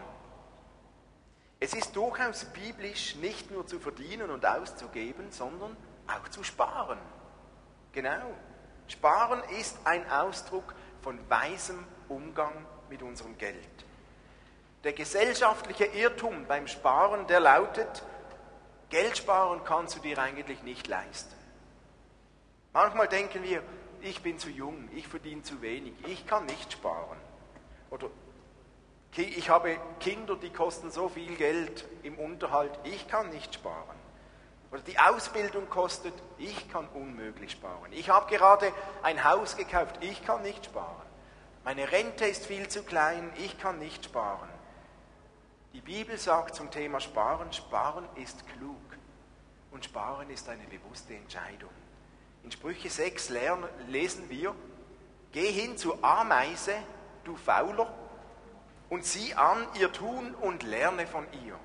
Es 1.60 1.74
ist 1.74 1.96
durchaus 1.96 2.46
biblisch, 2.46 3.16
nicht 3.16 3.52
nur 3.52 3.66
zu 3.68 3.80
verdienen 3.80 4.30
und 4.32 4.46
auszugeben, 4.46 5.32
sondern 5.32 5.78
auch 6.08 6.28
zu 6.30 6.44
sparen. 6.44 6.98
Genau. 7.94 8.34
Sparen 8.88 9.42
ist 9.60 9.78
ein 9.86 10.10
Ausdruck 10.10 10.74
von 11.02 11.20
weisem 11.30 11.86
Umgang 12.10 12.66
mit 12.90 13.02
unserem 13.02 13.38
Geld. 13.38 13.86
Der 14.84 14.94
gesellschaftliche 14.94 15.86
Irrtum 15.86 16.46
beim 16.48 16.68
Sparen, 16.68 17.28
der 17.28 17.40
lautet, 17.40 18.04
Geld 18.94 19.18
sparen 19.18 19.64
kannst 19.64 19.96
du 19.96 20.00
dir 20.02 20.20
eigentlich 20.20 20.62
nicht 20.62 20.86
leisten. 20.86 21.34
Manchmal 22.74 23.08
denken 23.08 23.42
wir, 23.42 23.64
ich 24.02 24.22
bin 24.22 24.38
zu 24.38 24.52
jung, 24.52 24.88
ich 24.94 25.08
verdiene 25.08 25.42
zu 25.42 25.64
wenig, 25.64 25.94
ich 26.06 26.28
kann 26.28 26.46
nicht 26.46 26.72
sparen. 26.74 27.18
Oder 27.90 28.12
ich 29.18 29.50
habe 29.50 29.78
Kinder, 30.00 30.36
die 30.36 30.52
kosten 30.52 30.92
so 30.92 31.10
viel 31.10 31.36
Geld 31.38 31.86
im 32.04 32.20
Unterhalt, 32.20 32.72
ich 32.84 33.08
kann 33.08 33.32
nicht 33.32 33.56
sparen. 33.56 33.98
Oder 34.72 34.82
die 34.82 35.00
Ausbildung 35.00 35.68
kostet, 35.72 36.14
ich 36.38 36.70
kann 36.70 36.88
unmöglich 36.90 37.54
sparen. 37.54 37.92
Ich 37.94 38.12
habe 38.12 38.30
gerade 38.30 38.72
ein 39.02 39.24
Haus 39.24 39.58
gekauft, 39.58 39.96
ich 40.02 40.24
kann 40.24 40.44
nicht 40.44 40.66
sparen. 40.66 41.02
Meine 41.64 41.92
Rente 41.92 42.28
ist 42.28 42.46
viel 42.46 42.68
zu 42.68 42.84
klein, 42.84 43.34
ich 43.38 43.58
kann 43.58 43.80
nicht 43.80 44.06
sparen. 44.06 44.53
Die 45.74 45.82
Bibel 45.82 46.20
sagt 46.20 46.54
zum 46.54 46.70
Thema 46.70 47.00
Sparen, 47.00 47.52
Sparen 47.52 48.08
ist 48.16 48.48
klug 48.48 48.78
und 49.72 49.84
Sparen 49.84 50.30
ist 50.30 50.48
eine 50.48 50.66
bewusste 50.66 51.16
Entscheidung. 51.16 51.72
In 52.44 52.52
Sprüche 52.52 52.92
6 52.92 53.30
lernen, 53.30 53.68
lesen 53.88 54.30
wir, 54.30 54.54
geh 55.32 55.52
hin 55.52 55.76
zur 55.76 56.04
Ameise, 56.04 56.76
du 57.24 57.36
Fauler, 57.36 57.92
und 58.90 59.04
sieh 59.04 59.34
an 59.34 59.66
ihr 59.80 59.92
Tun 59.92 60.36
und 60.36 60.62
lerne 60.62 61.08
von 61.08 61.26
ihr. 61.44 61.58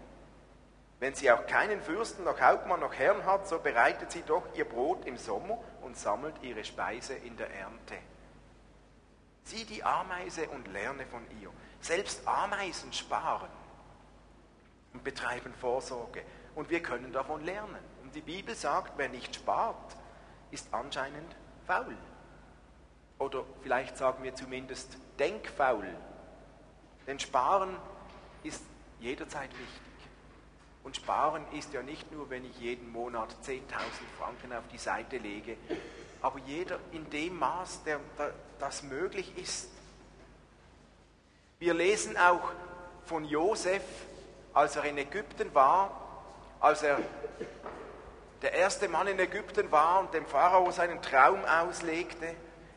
Wenn 1.00 1.14
sie 1.14 1.30
auch 1.30 1.46
keinen 1.46 1.82
Fürsten, 1.82 2.24
noch 2.24 2.40
Hauptmann, 2.40 2.80
noch 2.80 2.94
Herrn 2.94 3.26
hat, 3.26 3.46
so 3.46 3.58
bereitet 3.58 4.10
sie 4.10 4.22
doch 4.22 4.44
ihr 4.54 4.64
Brot 4.64 5.04
im 5.04 5.18
Sommer 5.18 5.58
und 5.82 5.98
sammelt 5.98 6.34
ihre 6.40 6.64
Speise 6.64 7.12
in 7.12 7.36
der 7.36 7.50
Ernte. 7.50 7.98
Sieh 9.44 9.66
die 9.66 9.84
Ameise 9.84 10.48
und 10.48 10.66
lerne 10.68 11.04
von 11.04 11.22
ihr. 11.42 11.50
Selbst 11.82 12.26
Ameisen 12.26 12.90
sparen 12.94 13.50
und 14.92 15.04
betreiben 15.04 15.52
Vorsorge. 15.54 16.22
Und 16.54 16.70
wir 16.70 16.82
können 16.82 17.12
davon 17.12 17.44
lernen. 17.44 17.78
Und 18.02 18.14
die 18.14 18.20
Bibel 18.20 18.54
sagt, 18.54 18.94
wer 18.96 19.08
nicht 19.08 19.34
spart, 19.34 19.96
ist 20.50 20.72
anscheinend 20.72 21.36
faul. 21.66 21.96
Oder 23.18 23.44
vielleicht 23.62 23.96
sagen 23.96 24.22
wir 24.22 24.34
zumindest 24.34 24.96
denkfaul. 25.18 25.86
Denn 27.06 27.18
Sparen 27.18 27.76
ist 28.42 28.62
jederzeit 29.00 29.50
wichtig. 29.50 29.82
Und 30.84 30.96
Sparen 30.96 31.44
ist 31.52 31.72
ja 31.72 31.82
nicht 31.82 32.10
nur, 32.12 32.30
wenn 32.30 32.44
ich 32.44 32.58
jeden 32.60 32.90
Monat 32.90 33.34
10.000 33.44 33.60
Franken 34.18 34.52
auf 34.52 34.66
die 34.72 34.78
Seite 34.78 35.18
lege, 35.18 35.56
aber 36.22 36.38
jeder 36.40 36.78
in 36.92 37.08
dem 37.10 37.38
Maß, 37.38 37.84
der, 37.84 38.00
der, 38.16 38.32
das 38.58 38.82
möglich 38.82 39.36
ist. 39.36 39.70
Wir 41.58 41.74
lesen 41.74 42.16
auch 42.16 42.52
von 43.04 43.24
Josef, 43.24 43.82
als 44.52 44.76
er 44.76 44.84
in 44.84 44.98
Ägypten 44.98 45.54
war, 45.54 46.08
als 46.60 46.82
er 46.82 46.98
der 48.42 48.52
erste 48.52 48.88
Mann 48.88 49.06
in 49.08 49.18
Ägypten 49.18 49.70
war 49.72 50.00
und 50.00 50.14
dem 50.14 50.26
Pharao 50.26 50.70
seinen 50.70 51.02
Traum 51.02 51.44
auslegte. 51.44 52.34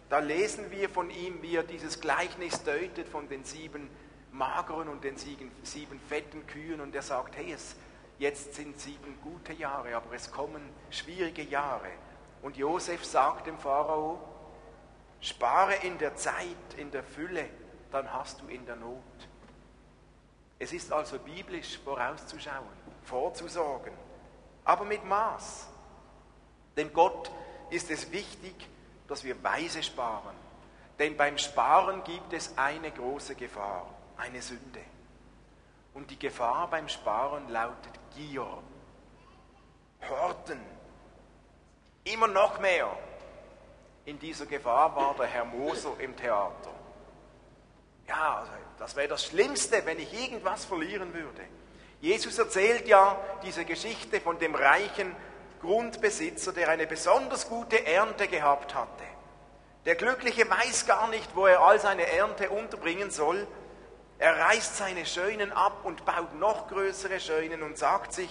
Da 0.10 0.20
lesen 0.20 0.72
wir 0.72 0.90
von 0.90 1.10
ihm, 1.10 1.42
wie 1.42 1.56
er 1.56 1.64
dieses 1.64 2.02
Gleichnis 2.02 2.64
deutet 2.64 3.08
von 3.08 3.30
den 3.30 3.44
sieben 3.44 3.90
mageren 4.32 4.88
und 4.88 5.04
den 5.04 5.18
sieben, 5.18 5.52
fetten 6.08 6.46
Kühen 6.48 6.82
und 6.82 6.96
er 6.96 7.02
sagt, 7.02 7.38
hey, 7.38 7.54
es, 7.54 7.76
jetzt 8.18 8.56
sind 8.56 8.80
sieben 8.80 9.20
gute 9.22 9.54
Jahre, 9.54 9.96
aber 9.96 10.14
es 10.16 10.32
kommen 10.32 10.62
schwierige 10.90 11.44
Jahre. 11.44 11.90
Und 12.42 12.58
Josef 12.58 13.06
sagt 13.06 13.48
dem 13.48 13.58
Pharao, 13.58 14.20
spare 15.20 15.76
in 15.84 15.98
der 15.98 16.16
Zeit, 16.16 16.74
in 16.78 16.92
der 16.92 17.04
Fülle, 17.04 17.46
dann 17.92 18.12
hast 18.12 18.42
du 18.42 18.48
in 18.48 18.66
der 18.66 18.78
Not. 18.78 18.98
Es 20.62 20.72
ist 20.74 20.94
also 20.94 21.18
biblisch 21.18 21.80
vorauszuschauen, 21.84 22.78
vorzusorgen, 23.02 23.94
aber 24.64 24.86
mit 24.86 25.04
Maß. 25.04 25.68
Denn 26.78 26.94
Gott 26.94 27.32
ist 27.72 27.90
es 27.90 28.12
wichtig, 28.12 28.54
dass 29.08 29.24
wir 29.24 29.42
weise 29.42 29.82
sparen. 29.82 30.36
Denn 31.00 31.18
beim 31.18 31.40
Sparen 31.40 32.04
gibt 32.04 32.32
es 32.34 32.56
eine 32.60 32.92
große 32.92 33.34
Gefahr 33.34 33.88
eine 34.18 34.40
Sünde. 34.40 34.82
Und 35.96 36.12
die 36.12 36.20
Gefahr 36.20 36.68
beim 36.70 36.88
Sparen 36.88 37.50
lautet 37.50 38.00
Gier, 38.16 38.46
Horten, 40.08 40.62
immer 42.04 42.28
noch 42.28 42.60
mehr. 42.60 42.96
In 44.06 44.20
dieser 44.20 44.46
Gefahr 44.46 44.96
war 44.96 45.16
der 45.16 45.26
Herr 45.26 45.46
Moser 45.46 46.00
im 46.00 46.16
Theater. 46.16 46.71
Ja, 48.12 48.38
also 48.40 48.52
das 48.78 48.96
wäre 48.96 49.08
das 49.08 49.26
Schlimmste, 49.26 49.86
wenn 49.86 50.00
ich 50.00 50.14
irgendwas 50.14 50.66
verlieren 50.66 51.14
würde. 51.14 51.42
Jesus 52.02 52.38
erzählt 52.38 52.88
ja 52.88 53.20
diese 53.44 53.66
Geschichte 53.66 54.20
von 54.22 54.38
dem 54.40 54.56
reichen 54.56 55.16
Grundbesitzer, 55.62 56.52
der 56.52 56.70
eine 56.70 56.88
besonders 56.88 57.48
gute 57.48 57.86
Ernte 57.86 58.28
gehabt 58.28 58.76
hatte. 58.76 59.04
Der 59.86 59.96
Glückliche 59.96 60.50
weiß 60.50 60.86
gar 60.86 61.08
nicht, 61.10 61.36
wo 61.36 61.46
er 61.46 61.62
all 61.62 61.80
seine 61.80 62.06
Ernte 62.12 62.50
unterbringen 62.50 63.12
soll 63.12 63.48
er 64.22 64.38
reißt 64.38 64.78
seine 64.78 65.04
Scheunen 65.04 65.52
ab 65.52 65.84
und 65.84 66.06
baut 66.06 66.36
noch 66.36 66.68
größere 66.68 67.20
Scheunen 67.20 67.64
und 67.64 67.80
sagt 67.80 68.14
sich, 68.14 68.30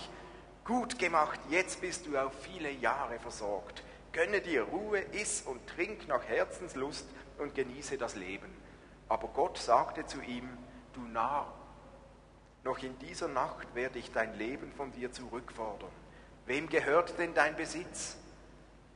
gut 0.65 1.01
gemacht, 1.01 1.41
jetzt 1.49 1.81
bist 1.81 2.07
du 2.07 2.17
auf 2.17 2.31
viele 2.43 2.71
Jahre 2.71 3.19
versorgt. 3.19 3.83
Gönne 4.13 4.41
dir 4.41 4.63
Ruhe, 4.63 5.01
iss 5.01 5.43
und 5.43 5.67
trink 5.67 6.07
nach 6.07 6.23
Herzenslust 6.29 7.09
und 7.39 7.57
genieße 7.57 7.99
das 7.99 8.15
Leben. 8.15 8.47
Aber 9.11 9.29
Gott 9.29 9.59
sagte 9.59 10.07
zu 10.07 10.23
ihm, 10.23 10.49
du 10.95 11.03
Narr, 11.03 11.53
noch 12.65 12.79
in 12.79 12.99
dieser 13.01 13.29
Nacht 13.29 13.75
werde 13.75 13.99
ich 13.99 14.11
dein 14.11 14.39
Leben 14.39 14.73
von 14.73 14.91
dir 14.93 15.13
zurückfordern. 15.13 15.93
Wem 16.47 16.71
gehört 16.71 17.19
denn 17.19 17.35
dein 17.35 17.57
Besitz? 17.57 18.17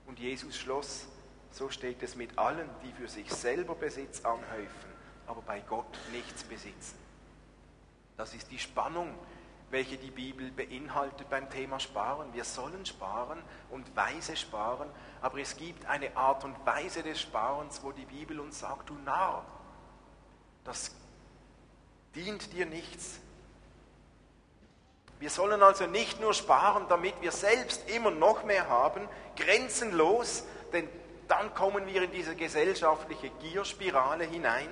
Und 0.06 0.18
Jesus 0.18 0.56
schloss, 0.56 1.06
so 1.50 1.68
steht 1.68 2.02
es 2.02 2.16
mit 2.16 2.38
allen, 2.38 2.70
die 2.82 2.92
für 2.92 3.08
sich 3.08 3.30
selber 3.30 3.74
Besitz 3.74 4.24
anhäufen 4.24 4.94
aber 5.26 5.42
bei 5.42 5.60
Gott 5.60 5.98
nichts 6.12 6.44
besitzen. 6.44 6.98
Das 8.16 8.34
ist 8.34 8.50
die 8.50 8.58
Spannung, 8.58 9.14
welche 9.70 9.96
die 9.96 10.10
Bibel 10.10 10.50
beinhaltet 10.52 11.28
beim 11.30 11.50
Thema 11.50 11.80
Sparen. 11.80 12.32
Wir 12.32 12.44
sollen 12.44 12.86
sparen 12.86 13.42
und 13.70 13.96
weise 13.96 14.36
sparen, 14.36 14.88
aber 15.20 15.38
es 15.38 15.56
gibt 15.56 15.86
eine 15.86 16.16
Art 16.16 16.44
und 16.44 16.54
Weise 16.64 17.02
des 17.02 17.20
Sparens, 17.20 17.82
wo 17.82 17.90
die 17.90 18.04
Bibel 18.04 18.38
uns 18.38 18.60
sagt, 18.60 18.90
du 18.90 18.94
Narr, 19.04 19.44
das 20.64 20.90
dient 22.14 22.52
dir 22.52 22.66
nichts. 22.66 23.20
Wir 25.20 25.30
sollen 25.30 25.62
also 25.62 25.86
nicht 25.86 26.20
nur 26.20 26.34
sparen, 26.34 26.86
damit 26.88 27.14
wir 27.20 27.32
selbst 27.32 27.88
immer 27.88 28.10
noch 28.10 28.44
mehr 28.44 28.68
haben, 28.68 29.08
grenzenlos, 29.36 30.44
denn 30.72 30.88
dann 31.28 31.54
kommen 31.54 31.86
wir 31.86 32.02
in 32.02 32.12
diese 32.12 32.36
gesellschaftliche 32.36 33.30
Gierspirale 33.40 34.24
hinein. 34.24 34.68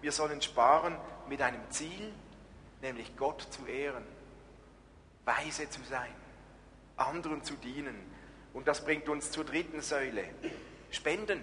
Wir 0.00 0.12
sollen 0.12 0.42
sparen 0.42 0.96
mit 1.28 1.40
einem 1.40 1.62
Ziel, 1.70 2.12
nämlich 2.82 3.16
Gott 3.16 3.46
zu 3.50 3.66
ehren, 3.66 4.04
weise 5.24 5.70
zu 5.70 5.80
sein, 5.84 6.14
anderen 6.96 7.42
zu 7.42 7.54
dienen. 7.54 7.96
Und 8.52 8.68
das 8.68 8.84
bringt 8.84 9.08
uns 9.08 9.30
zur 9.30 9.44
dritten 9.44 9.80
Säule, 9.80 10.24
Spenden. 10.90 11.40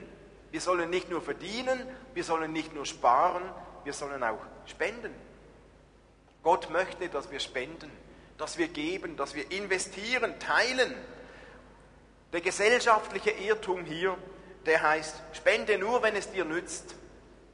Wir 0.51 0.62
sollen 0.62 0.89
nicht 0.89 1.09
nur 1.09 1.21
verdienen, 1.21 1.79
wir 2.13 2.23
sollen 2.23 2.53
nicht 2.53 2.73
nur 2.73 2.85
sparen, 2.85 3.43
wir 3.84 3.94
sollen 3.94 4.24
auch 4.24 4.40
spenden. 4.66 5.13
Gott 6.42 6.70
möchte, 6.70 7.10
dass 7.10 7.32
wir 7.32 7.40
spenden, 7.40 7.92
dass 8.38 8.58
wir 8.58 8.68
geben, 8.68 9.16
dass 9.16 9.34
wir 9.36 9.52
investieren, 9.52 10.40
teilen. 10.40 10.94
Der 12.34 12.42
gesellschaftliche 12.42 13.32
Irrtum 13.32 13.86
hier, 13.86 14.18
der 14.66 14.82
heißt, 14.82 15.22
spende 15.34 15.78
nur, 15.78 16.02
wenn 16.04 16.16
es 16.16 16.32
dir 16.32 16.46
nützt. 16.46 16.96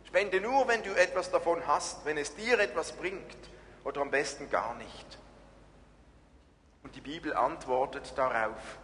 Spende 0.08 0.42
nur, 0.42 0.68
wenn 0.68 0.82
du 0.82 0.92
etwas 0.96 1.30
davon 1.30 1.66
hast, 1.68 2.04
wenn 2.06 2.18
es 2.18 2.36
dir 2.36 2.60
etwas 2.60 2.94
bringt 2.94 3.38
oder 3.84 4.02
am 4.02 4.10
besten 4.10 4.50
gar 4.50 4.74
nicht. 4.76 5.20
Und 6.82 6.96
die 6.96 7.02
Bibel 7.02 7.36
antwortet 7.36 8.14
darauf, 8.16 8.80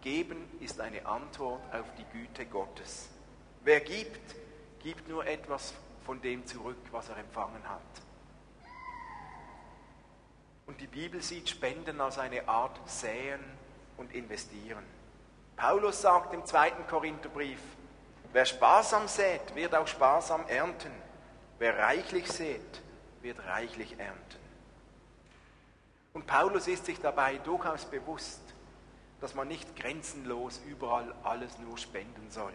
geben 0.00 0.48
ist 0.60 0.80
eine 0.80 1.04
Antwort 1.04 1.60
auf 1.74 1.86
die 1.98 2.06
Güte 2.16 2.46
Gottes. 2.46 3.08
Wer 3.64 3.80
gibt, 3.80 4.34
gibt 4.82 5.08
nur 5.08 5.26
etwas 5.26 5.74
von 6.04 6.20
dem 6.20 6.46
zurück, 6.46 6.78
was 6.90 7.08
er 7.08 7.16
empfangen 7.16 7.68
hat. 7.68 7.80
Und 10.66 10.80
die 10.80 10.86
Bibel 10.86 11.22
sieht 11.22 11.48
Spenden 11.48 12.00
als 12.00 12.18
eine 12.18 12.48
Art 12.48 12.78
Säen 12.88 13.40
und 13.96 14.12
Investieren. 14.14 14.84
Paulus 15.56 16.00
sagt 16.00 16.32
im 16.34 16.44
zweiten 16.46 16.86
Korintherbrief, 16.86 17.60
wer 18.32 18.44
sparsam 18.44 19.06
sät, 19.06 19.54
wird 19.54 19.74
auch 19.74 19.86
sparsam 19.86 20.46
ernten. 20.48 20.92
Wer 21.58 21.78
reichlich 21.78 22.26
sät, 22.30 22.80
wird 23.20 23.44
reichlich 23.46 23.98
ernten. 23.98 24.42
Und 26.14 26.26
Paulus 26.26 26.68
ist 26.68 26.86
sich 26.86 27.00
dabei 27.00 27.36
durchaus 27.38 27.84
bewusst, 27.84 28.40
dass 29.20 29.34
man 29.34 29.48
nicht 29.48 29.76
grenzenlos 29.76 30.60
überall 30.66 31.14
alles 31.22 31.58
nur 31.58 31.78
spenden 31.78 32.30
soll. 32.30 32.52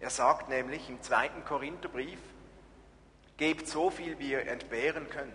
Er 0.00 0.10
sagt 0.10 0.48
nämlich 0.48 0.88
im 0.88 1.00
zweiten 1.02 1.44
Korintherbrief, 1.44 2.18
gebt 3.40 3.66
so 3.66 3.88
viel, 3.88 4.18
wie 4.18 4.32
ihr 4.32 4.46
entbehren 4.46 5.08
könnt. 5.08 5.32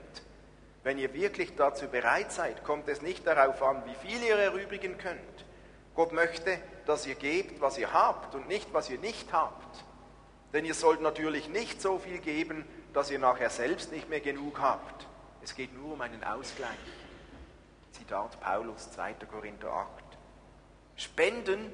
Wenn 0.84 1.00
ihr 1.00 1.16
wirklich 1.16 1.56
dazu 1.56 1.88
bereit 1.88 2.32
seid, 2.32 2.64
kommt 2.64 2.88
es 2.88 3.02
nicht 3.02 3.26
darauf 3.26 3.64
an, 3.64 3.82
wie 3.88 4.08
viel 4.08 4.22
ihr 4.22 4.36
erübrigen 4.36 5.00
könnt. 5.00 5.46
Gott 5.96 6.14
möchte, 6.14 6.60
dass 6.86 7.08
ihr 7.08 7.16
gebt, 7.16 7.60
was 7.62 7.80
ihr 7.80 7.92
habt 7.92 8.36
und 8.36 8.48
nicht, 8.48 8.72
was 8.74 8.92
ihr 8.92 9.00
nicht 9.00 9.34
habt. 9.34 9.84
Denn 10.54 10.66
ihr 10.66 10.76
sollt 10.76 11.02
natürlich 11.02 11.50
nicht 11.50 11.82
so 11.82 11.98
viel 11.98 12.20
geben, 12.20 12.64
dass 12.94 13.10
ihr 13.10 13.18
nachher 13.18 13.50
selbst 13.50 13.92
nicht 13.92 14.08
mehr 14.08 14.20
genug 14.20 14.60
habt. 14.60 15.08
Es 15.44 15.56
geht 15.56 15.74
nur 15.74 15.94
um 15.94 16.02
einen 16.02 16.24
Ausgleich. 16.24 16.70
Zitat 17.92 18.40
Paulus, 18.40 18.92
2. 18.92 19.14
Korinther 19.32 19.72
8. 19.72 19.88
Spenden, 20.96 21.72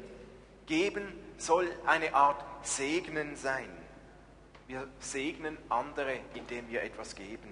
geben 0.65 1.11
soll 1.37 1.69
eine 1.85 2.13
Art 2.13 2.41
Segnen 2.65 3.35
sein. 3.35 3.80
Wir 4.71 4.87
segnen 4.99 5.57
andere, 5.67 6.17
indem 6.33 6.69
wir 6.69 6.81
etwas 6.81 7.13
geben. 7.13 7.51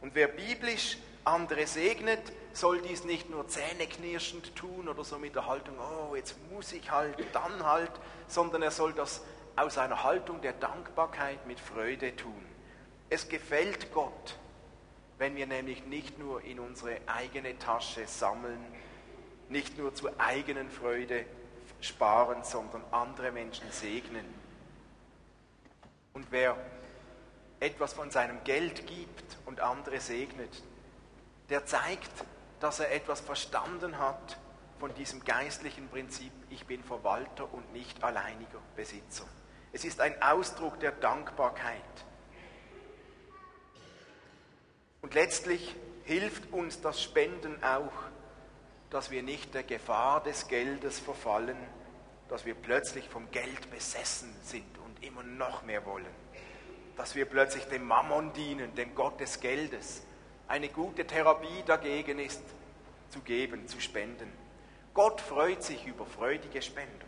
Und 0.00 0.14
wer 0.14 0.28
biblisch 0.28 0.96
andere 1.22 1.66
segnet, 1.66 2.32
soll 2.54 2.80
dies 2.80 3.04
nicht 3.04 3.28
nur 3.28 3.46
zähneknirschend 3.46 4.56
tun 4.56 4.88
oder 4.88 5.04
so 5.04 5.18
mit 5.18 5.34
der 5.34 5.46
Haltung, 5.46 5.74
oh, 5.78 6.16
jetzt 6.16 6.36
muss 6.50 6.72
ich 6.72 6.90
halt, 6.90 7.16
dann 7.34 7.66
halt, 7.66 7.90
sondern 8.28 8.62
er 8.62 8.70
soll 8.70 8.94
das 8.94 9.20
aus 9.56 9.76
einer 9.76 10.04
Haltung 10.04 10.40
der 10.40 10.54
Dankbarkeit 10.54 11.46
mit 11.46 11.60
Freude 11.60 12.16
tun. 12.16 12.46
Es 13.10 13.28
gefällt 13.28 13.92
Gott, 13.92 14.38
wenn 15.18 15.36
wir 15.36 15.46
nämlich 15.46 15.84
nicht 15.84 16.18
nur 16.18 16.42
in 16.44 16.60
unsere 16.60 16.96
eigene 17.04 17.58
Tasche 17.58 18.06
sammeln, 18.06 18.64
nicht 19.50 19.76
nur 19.76 19.94
zur 19.94 20.18
eigenen 20.18 20.70
Freude 20.70 21.26
sparen, 21.82 22.42
sondern 22.42 22.82
andere 22.90 23.32
Menschen 23.32 23.70
segnen. 23.70 24.43
Und 26.14 26.30
wer 26.30 26.56
etwas 27.60 27.92
von 27.92 28.10
seinem 28.10 28.42
Geld 28.44 28.86
gibt 28.86 29.36
und 29.46 29.60
andere 29.60 30.00
segnet, 30.00 30.62
der 31.50 31.66
zeigt, 31.66 32.10
dass 32.60 32.80
er 32.80 32.92
etwas 32.92 33.20
verstanden 33.20 33.98
hat 33.98 34.38
von 34.78 34.94
diesem 34.94 35.24
geistlichen 35.24 35.88
Prinzip, 35.88 36.32
ich 36.50 36.66
bin 36.66 36.82
Verwalter 36.82 37.52
und 37.52 37.72
nicht 37.72 38.02
alleiniger 38.02 38.60
Besitzer. 38.76 39.26
Es 39.72 39.84
ist 39.84 40.00
ein 40.00 40.22
Ausdruck 40.22 40.78
der 40.78 40.92
Dankbarkeit. 40.92 41.82
Und 45.02 45.14
letztlich 45.14 45.74
hilft 46.04 46.52
uns 46.52 46.80
das 46.80 47.02
Spenden 47.02 47.62
auch, 47.62 47.92
dass 48.90 49.10
wir 49.10 49.22
nicht 49.24 49.52
der 49.52 49.64
Gefahr 49.64 50.22
des 50.22 50.46
Geldes 50.46 51.00
verfallen, 51.00 51.56
dass 52.28 52.44
wir 52.44 52.54
plötzlich 52.54 53.08
vom 53.08 53.30
Geld 53.32 53.70
besessen 53.70 54.34
sind 54.42 54.78
immer 55.06 55.22
noch 55.22 55.62
mehr 55.62 55.84
wollen. 55.86 56.06
Dass 56.96 57.14
wir 57.14 57.24
plötzlich 57.24 57.64
dem 57.64 57.86
Mammon 57.86 58.32
dienen, 58.32 58.74
dem 58.74 58.94
Gott 58.94 59.20
des 59.20 59.40
Geldes. 59.40 60.02
Eine 60.46 60.68
gute 60.68 61.06
Therapie 61.06 61.62
dagegen 61.66 62.18
ist, 62.18 62.42
zu 63.10 63.20
geben, 63.20 63.66
zu 63.68 63.80
spenden. 63.80 64.30
Gott 64.92 65.20
freut 65.20 65.62
sich 65.62 65.86
über 65.86 66.06
freudige 66.06 66.62
Spender. 66.62 67.06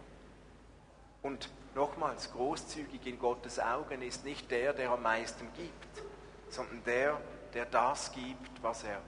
Und 1.23 1.51
nochmals, 1.75 2.33
großzügig 2.33 3.07
in 3.07 3.19
Gottes 3.19 3.61
Augen 3.61 4.03
ist 4.03 4.25
nicht 4.25 4.51
der, 4.51 4.73
der 4.73 4.91
am 4.91 5.03
meisten 5.03 5.49
gibt, 5.55 6.03
sondern 6.49 6.83
der, 6.85 7.21
der 7.55 7.67
das 7.67 8.13
gibt, 8.13 8.63
was 8.63 8.85
er 8.85 9.01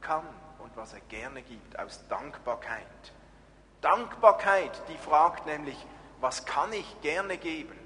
kann 0.00 0.26
und 0.58 0.76
was 0.76 0.92
er 0.92 1.00
gerne 1.08 1.42
gibt, 1.42 1.78
aus 1.78 2.06
Dankbarkeit. 2.08 3.12
Dankbarkeit, 3.80 4.70
die 4.88 4.98
fragt 4.98 5.46
nämlich, 5.46 5.76
was 6.20 6.44
kann 6.44 6.72
ich 6.72 7.00
gerne 7.02 7.36
geben? 7.36 7.76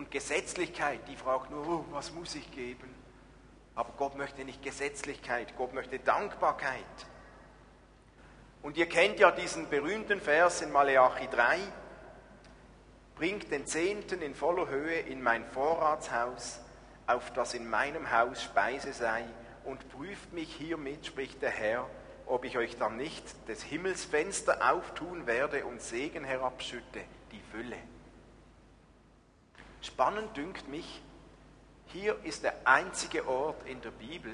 Und 0.00 0.10
Gesetzlichkeit, 0.10 1.00
die 1.08 1.14
fragt 1.14 1.50
nur, 1.50 1.68
oh, 1.68 1.84
was 1.90 2.10
muss 2.10 2.34
ich 2.34 2.50
geben? 2.52 2.88
Aber 3.74 3.92
Gott 3.98 4.16
möchte 4.16 4.46
nicht 4.46 4.62
Gesetzlichkeit, 4.62 5.54
Gott 5.58 5.74
möchte 5.74 5.98
Dankbarkeit. 5.98 6.80
Und 8.62 8.78
ihr 8.78 8.88
kennt 8.88 9.20
ja 9.20 9.30
diesen 9.30 9.68
berühmten 9.68 10.18
Vers 10.22 10.62
in 10.62 10.72
Maleachi 10.72 11.28
3, 11.30 11.58
bringt 13.14 13.50
den 13.50 13.66
Zehnten 13.66 14.22
in 14.22 14.34
voller 14.34 14.68
Höhe 14.70 15.00
in 15.00 15.22
mein 15.22 15.44
Vorratshaus, 15.44 16.60
auf 17.06 17.30
das 17.34 17.52
in 17.52 17.68
meinem 17.68 18.10
Haus 18.10 18.42
Speise 18.42 18.94
sei, 18.94 19.26
und 19.66 19.86
prüft 19.90 20.32
mich 20.32 20.50
hiermit, 20.54 21.04
spricht 21.04 21.42
der 21.42 21.50
Herr, 21.50 21.86
ob 22.24 22.46
ich 22.46 22.56
euch 22.56 22.78
dann 22.78 22.96
nicht 22.96 23.22
des 23.48 23.62
Himmels 23.62 24.06
Fenster 24.06 24.72
auftun 24.72 25.26
werde 25.26 25.66
und 25.66 25.82
Segen 25.82 26.24
herabschütte, 26.24 27.00
die 27.32 27.42
Fülle. 27.52 27.76
Spannend 29.82 30.36
dünkt 30.36 30.68
mich, 30.68 31.02
hier 31.86 32.16
ist 32.24 32.44
der 32.44 32.54
einzige 32.64 33.26
Ort 33.26 33.66
in 33.66 33.80
der 33.80 33.90
Bibel, 33.90 34.32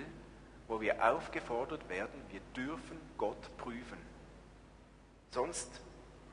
wo 0.69 0.81
wir 0.81 1.03
aufgefordert 1.09 1.89
werden, 1.89 2.21
wir 2.31 2.41
dürfen 2.57 3.01
Gott 3.17 3.57
prüfen. 3.57 3.99
Sonst 5.31 5.81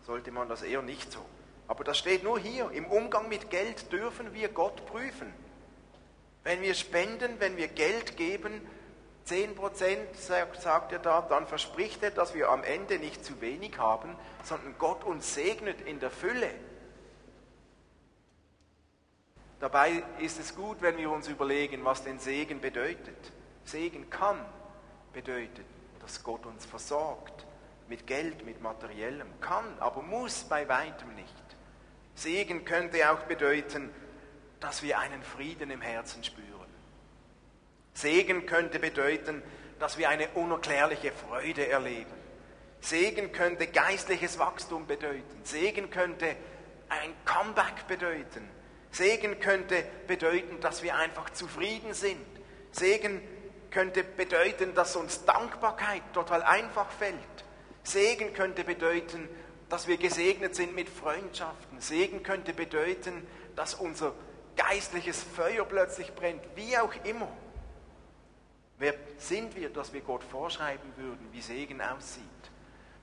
sollte 0.06 0.32
man 0.32 0.50
das 0.50 0.64
eher 0.64 0.82
nicht 0.82 1.12
so. 1.12 1.20
Aber 1.68 1.84
das 1.84 1.98
steht 1.98 2.24
nur 2.24 2.40
hier. 2.40 2.72
Im 2.72 2.86
Umgang 2.86 3.30
mit 3.30 3.50
Geld 3.50 3.92
dürfen 3.92 4.34
wir 4.34 4.50
Gott 4.50 4.86
prüfen. 4.86 5.34
Wenn 6.44 6.62
wir 6.62 6.74
spenden, 6.74 7.40
wenn 7.40 7.56
wir 7.56 7.68
Geld 7.68 8.18
geben, 8.18 8.68
10 9.26 9.56
Prozent, 9.56 10.16
sagt 10.18 10.92
er 10.92 11.00
da, 11.00 11.22
dann 11.22 11.48
verspricht 11.48 12.04
er, 12.04 12.12
dass 12.12 12.34
wir 12.34 12.50
am 12.50 12.64
Ende 12.64 13.00
nicht 13.00 13.24
zu 13.24 13.40
wenig 13.40 13.78
haben, 13.78 14.16
sondern 14.44 14.76
Gott 14.78 15.06
uns 15.06 15.34
segnet 15.34 15.80
in 15.82 16.00
der 16.00 16.12
Fülle. 16.12 16.50
Dabei 19.64 20.04
ist 20.20 20.42
es 20.42 20.54
gut, 20.54 20.82
wenn 20.82 20.98
wir 20.98 21.10
uns 21.10 21.30
überlegen, 21.30 21.86
was 21.86 22.04
denn 22.04 22.20
Segen 22.20 22.60
bedeutet. 22.60 23.32
Segen 23.64 24.10
kann 24.10 24.44
bedeuten, 25.14 25.64
dass 26.02 26.22
Gott 26.22 26.46
uns 26.46 26.66
versorgt 26.66 27.46
mit 27.88 28.06
Geld, 28.06 28.46
mit 28.46 28.62
Materiellem. 28.62 29.40
Kann, 29.40 29.64
aber 29.80 30.02
muss 30.02 30.44
bei 30.44 30.68
weitem 30.68 31.16
nicht. 31.16 31.34
Segen 32.14 32.66
könnte 32.66 33.10
auch 33.10 33.22
bedeuten, 33.22 33.90
dass 34.60 34.84
wir 34.84 35.00
einen 35.00 35.24
Frieden 35.24 35.72
im 35.72 35.80
Herzen 35.80 36.26
spüren 36.26 36.68
Segen 37.94 38.46
könnte 38.46 38.80
bedeuten, 38.80 39.42
dass 39.80 39.98
wir 39.98 40.10
eine 40.10 40.28
unerklärliche 40.32 41.14
Freude 41.14 41.70
erleben. 41.70 42.12
Segen 42.82 43.32
könnte 43.32 43.68
geistliches 43.68 44.38
Wachstum 44.40 44.88
bedeuten. 44.88 45.40
Segen 45.44 45.90
könnte 45.90 46.36
ein 46.90 47.14
Comeback 47.24 47.88
bedeuten. 47.88 48.50
Segen 48.94 49.40
könnte 49.40 49.84
bedeuten, 50.08 50.60
dass 50.62 50.84
wir 50.84 50.96
einfach 50.96 51.32
zufrieden 51.32 51.94
sind. 51.94 52.22
Segen 52.72 53.22
könnte 53.72 54.04
bedeuten, 54.04 54.76
dass 54.76 54.96
uns 54.96 55.26
Dankbarkeit 55.26 56.04
total 56.14 56.44
einfach 56.44 56.90
fällt. 56.92 57.18
Segen 57.82 58.34
könnte 58.34 58.64
bedeuten, 58.64 59.28
dass 59.68 59.88
wir 59.88 59.98
gesegnet 59.98 60.56
sind 60.56 60.76
mit 60.76 60.90
Freundschaften. 60.90 61.82
Segen 61.82 62.22
könnte 62.22 62.54
bedeuten, 62.54 63.26
dass 63.56 63.74
unser 63.74 64.14
geistliches 64.56 65.24
Feuer 65.24 65.66
plötzlich 65.66 66.14
brennt, 66.14 66.44
wie 66.56 66.78
auch 66.78 66.94
immer. 67.04 67.32
Wer 68.78 68.94
sind 69.18 69.56
wir, 69.56 69.70
dass 69.70 69.92
wir 69.92 70.02
Gott 70.02 70.24
vorschreiben 70.24 70.94
würden, 70.98 71.28
wie 71.32 71.42
Segen 71.42 71.82
aussieht? 71.82 72.24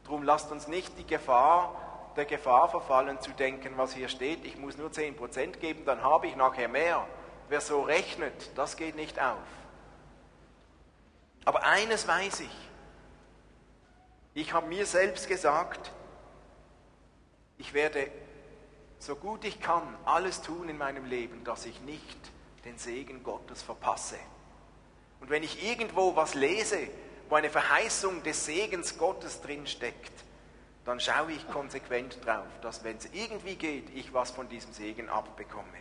Darum 0.04 0.22
lasst 0.22 0.52
uns 0.52 0.68
nicht 0.68 0.96
die 0.98 1.06
Gefahr, 1.06 1.89
der 2.16 2.24
Gefahr 2.24 2.68
verfallen 2.68 3.20
zu 3.20 3.30
denken, 3.32 3.74
was 3.76 3.94
hier 3.94 4.08
steht, 4.08 4.44
ich 4.44 4.56
muss 4.56 4.76
nur 4.76 4.90
10% 4.90 5.58
geben, 5.58 5.84
dann 5.84 6.02
habe 6.02 6.26
ich 6.26 6.36
nachher 6.36 6.68
mehr. 6.68 7.06
Wer 7.48 7.60
so 7.60 7.82
rechnet, 7.82 8.50
das 8.56 8.76
geht 8.76 8.96
nicht 8.96 9.20
auf. 9.20 9.38
Aber 11.44 11.64
eines 11.64 12.06
weiß 12.06 12.40
ich. 12.40 12.56
Ich 14.34 14.52
habe 14.52 14.68
mir 14.68 14.86
selbst 14.86 15.28
gesagt, 15.28 15.90
ich 17.58 17.74
werde 17.74 18.10
so 19.00 19.16
gut 19.16 19.46
ich 19.46 19.60
kann 19.60 19.96
alles 20.04 20.42
tun 20.42 20.68
in 20.68 20.76
meinem 20.76 21.06
Leben, 21.06 21.42
dass 21.42 21.64
ich 21.64 21.80
nicht 21.80 22.18
den 22.66 22.76
Segen 22.76 23.24
Gottes 23.24 23.62
verpasse. 23.62 24.18
Und 25.20 25.30
wenn 25.30 25.42
ich 25.42 25.66
irgendwo 25.66 26.16
was 26.16 26.34
lese, 26.34 26.78
wo 27.30 27.36
eine 27.36 27.48
Verheißung 27.48 28.22
des 28.22 28.44
Segens 28.44 28.98
Gottes 28.98 29.40
drin 29.40 29.66
steckt, 29.66 30.12
dann 30.90 30.98
schaue 30.98 31.30
ich 31.30 31.46
konsequent 31.46 32.18
drauf, 32.26 32.48
dass 32.62 32.82
wenn 32.82 32.96
es 32.96 33.08
irgendwie 33.12 33.54
geht, 33.54 33.90
ich 33.94 34.12
was 34.12 34.32
von 34.32 34.48
diesem 34.48 34.72
Segen 34.72 35.08
abbekomme. 35.08 35.78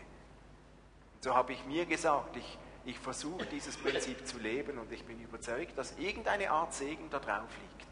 Und 1.16 1.24
so 1.24 1.34
habe 1.34 1.52
ich 1.52 1.66
mir 1.66 1.88
gesagt, 1.88 2.38
ich, 2.38 2.60
ich 2.86 3.00
versuche 3.00 3.44
dieses 3.48 3.76
Prinzip 3.76 4.28
zu 4.28 4.38
leben 4.38 4.78
und 4.78 4.92
ich 4.92 5.04
bin 5.06 5.20
überzeugt, 5.20 5.76
dass 5.80 5.98
irgendeine 5.98 6.52
Art 6.52 6.76
Segen 6.76 7.10
da 7.10 7.18
drauf 7.18 7.50
liegt. 7.60 7.90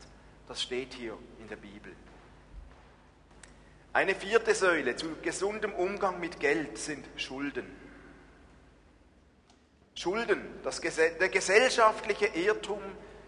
Das 0.48 0.62
steht 0.62 0.94
hier 0.94 1.18
in 1.40 1.48
der 1.48 1.56
Bibel. 1.56 1.92
Eine 3.94 4.14
vierte 4.14 4.54
Säule 4.54 4.96
zu 4.96 5.16
gesundem 5.24 5.74
Umgang 5.74 6.20
mit 6.20 6.40
Geld 6.40 6.78
sind 6.78 7.04
Schulden. 7.16 7.66
Schulden, 9.96 10.44
das, 10.62 10.82
der 10.82 11.30
gesellschaftliche 11.30 12.28
Irrtum, 12.28 12.84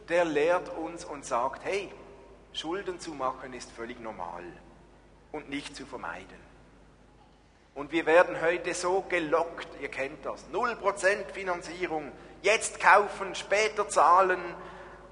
der 0.09 0.25
lehrt 0.25 0.69
uns 0.77 1.05
und 1.05 1.25
sagt, 1.25 1.65
hey, 1.65 1.91
Schulden 2.53 2.99
zu 2.99 3.13
machen 3.13 3.53
ist 3.53 3.71
völlig 3.71 3.99
normal 3.99 4.43
und 5.31 5.49
nicht 5.49 5.75
zu 5.75 5.85
vermeiden. 5.85 6.49
Und 7.75 7.91
wir 7.91 8.05
werden 8.05 8.41
heute 8.41 8.73
so 8.73 9.05
gelockt, 9.07 9.67
ihr 9.79 9.89
kennt 9.89 10.25
das, 10.25 10.49
0% 10.51 11.31
Finanzierung, 11.31 12.11
jetzt 12.41 12.79
kaufen, 12.79 13.35
später 13.35 13.87
zahlen 13.87 14.39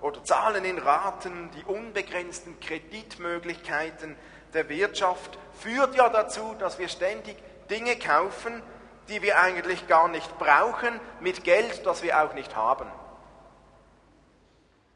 oder 0.02 0.24
zahlen 0.24 0.66
in 0.66 0.78
Raten, 0.78 1.50
die 1.52 1.64
unbegrenzten 1.64 2.60
Kreditmöglichkeiten 2.60 4.16
der 4.54 4.70
Wirtschaft 4.70 5.38
führt 5.54 5.96
ja 5.96 6.10
dazu, 6.10 6.56
dass 6.60 6.80
wir 6.80 6.88
ständig 6.88 7.38
Dinge 7.70 7.98
kaufen, 7.98 8.62
die 9.08 9.22
wir 9.22 9.40
eigentlich 9.40 9.88
gar 9.88 10.08
nicht 10.08 10.38
brauchen, 10.38 11.00
mit 11.20 11.44
Geld, 11.44 11.86
das 11.86 12.04
wir 12.04 12.22
auch 12.22 12.34
nicht 12.34 12.56
haben. 12.56 12.88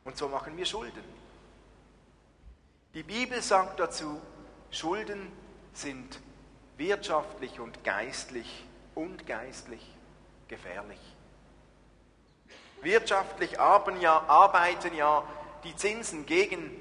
Und 0.04 0.18
so 0.18 0.28
machen 0.28 0.58
wir 0.58 0.66
Schulden. 0.66 1.21
Die 2.94 3.04
Bibel 3.04 3.42
sagt 3.42 3.80
dazu, 3.80 4.22
Schulden 4.70 5.32
sind 5.74 6.20
wirtschaftlich 6.76 7.60
und 7.60 7.84
geistlich 7.86 8.66
und 8.96 9.26
geistlich 9.26 9.96
gefährlich. 10.50 11.00
Wirtschaftlich 12.82 13.60
arbeiten 13.60 14.94
ja, 14.96 15.24
die 15.64 15.76
Zinsen 15.76 16.26
gegen 16.26 16.76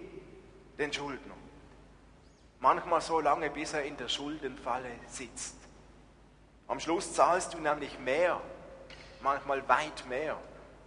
den 0.79 0.93
Schuldner. 0.93 1.35
Manchmal 2.59 3.01
so 3.01 3.21
lange, 3.21 3.49
bis 3.51 3.73
er 3.73 3.85
in 3.85 3.97
der 3.97 4.09
Schuldenfalle 4.09 4.91
sitzt. 5.07 5.57
Am 6.67 6.81
Schluss 6.81 7.15
zahlst 7.15 7.55
du 7.55 7.59
nämlich 7.59 7.99
mehr, 8.01 8.41
manchmal 9.23 9.67
weit 9.69 10.07
mehr 10.09 10.37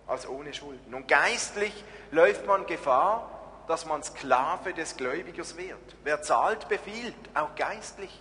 als 0.05 0.27
ohne 0.27 0.53
Schulden. 0.53 0.93
Und 0.93 1.07
geistlich 1.07 1.73
läuft 2.11 2.45
man 2.45 2.65
Gefahr, 2.65 3.32
dass 3.67 3.85
man 3.85 4.03
Sklave 4.03 4.73
des 4.73 4.97
Gläubigers 4.97 5.57
wird. 5.57 5.95
Wer 6.03 6.21
zahlt, 6.21 6.67
befiehlt, 6.69 7.15
auch 7.33 7.55
geistlich. 7.55 8.19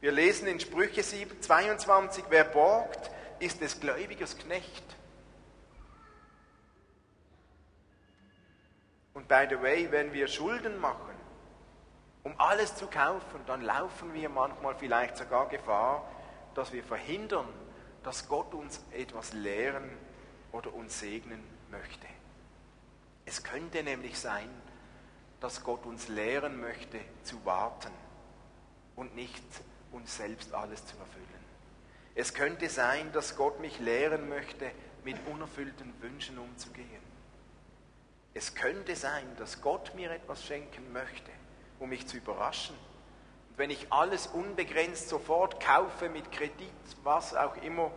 Wir 0.00 0.12
lesen 0.12 0.46
in 0.46 0.60
Sprüche 0.60 1.02
22, 1.02 2.24
wer 2.28 2.44
borgt, 2.44 3.10
ist 3.38 3.60
des 3.60 3.80
Gläubigers 3.80 4.36
Knecht. 4.36 4.84
Und 9.14 9.28
by 9.28 9.46
the 9.48 9.60
way, 9.60 9.90
wenn 9.90 10.12
wir 10.12 10.28
Schulden 10.28 10.78
machen, 10.78 11.14
um 12.22 12.34
alles 12.38 12.74
zu 12.74 12.86
kaufen, 12.86 13.40
dann 13.46 13.62
laufen 13.62 14.12
wir 14.12 14.28
manchmal 14.28 14.74
vielleicht 14.74 15.16
sogar 15.16 15.48
Gefahr, 15.48 16.06
dass 16.54 16.72
wir 16.72 16.84
verhindern, 16.84 17.48
dass 18.02 18.28
Gott 18.28 18.52
uns 18.52 18.84
etwas 18.92 19.32
lehren 19.32 19.90
oder 20.52 20.74
uns 20.74 21.00
segnen 21.00 21.42
möchte. 21.70 22.06
Es 23.26 23.42
könnte 23.42 23.82
nämlich 23.82 24.18
sein, 24.18 24.48
dass 25.40 25.62
Gott 25.62 25.84
uns 25.84 26.08
lehren 26.08 26.60
möchte 26.60 26.98
zu 27.24 27.44
warten 27.44 27.92
und 28.94 29.14
nicht 29.14 29.44
uns 29.92 30.16
selbst 30.16 30.54
alles 30.54 30.86
zu 30.86 30.96
erfüllen. 30.96 31.26
Es 32.14 32.32
könnte 32.32 32.70
sein, 32.70 33.12
dass 33.12 33.36
Gott 33.36 33.60
mich 33.60 33.78
lehren 33.78 34.28
möchte, 34.28 34.70
mit 35.04 35.16
unerfüllten 35.26 35.92
Wünschen 36.00 36.38
umzugehen. 36.38 37.02
Es 38.32 38.54
könnte 38.54 38.96
sein, 38.96 39.24
dass 39.38 39.60
Gott 39.60 39.94
mir 39.94 40.10
etwas 40.10 40.44
schenken 40.44 40.92
möchte, 40.92 41.30
um 41.78 41.90
mich 41.90 42.06
zu 42.06 42.16
überraschen. 42.16 42.76
Und 43.50 43.58
wenn 43.58 43.70
ich 43.70 43.92
alles 43.92 44.26
unbegrenzt 44.28 45.08
sofort 45.08 45.60
kaufe 45.60 46.08
mit 46.08 46.30
Kredit, 46.32 46.70
was 47.02 47.34
auch 47.34 47.56
immer, 47.62 47.90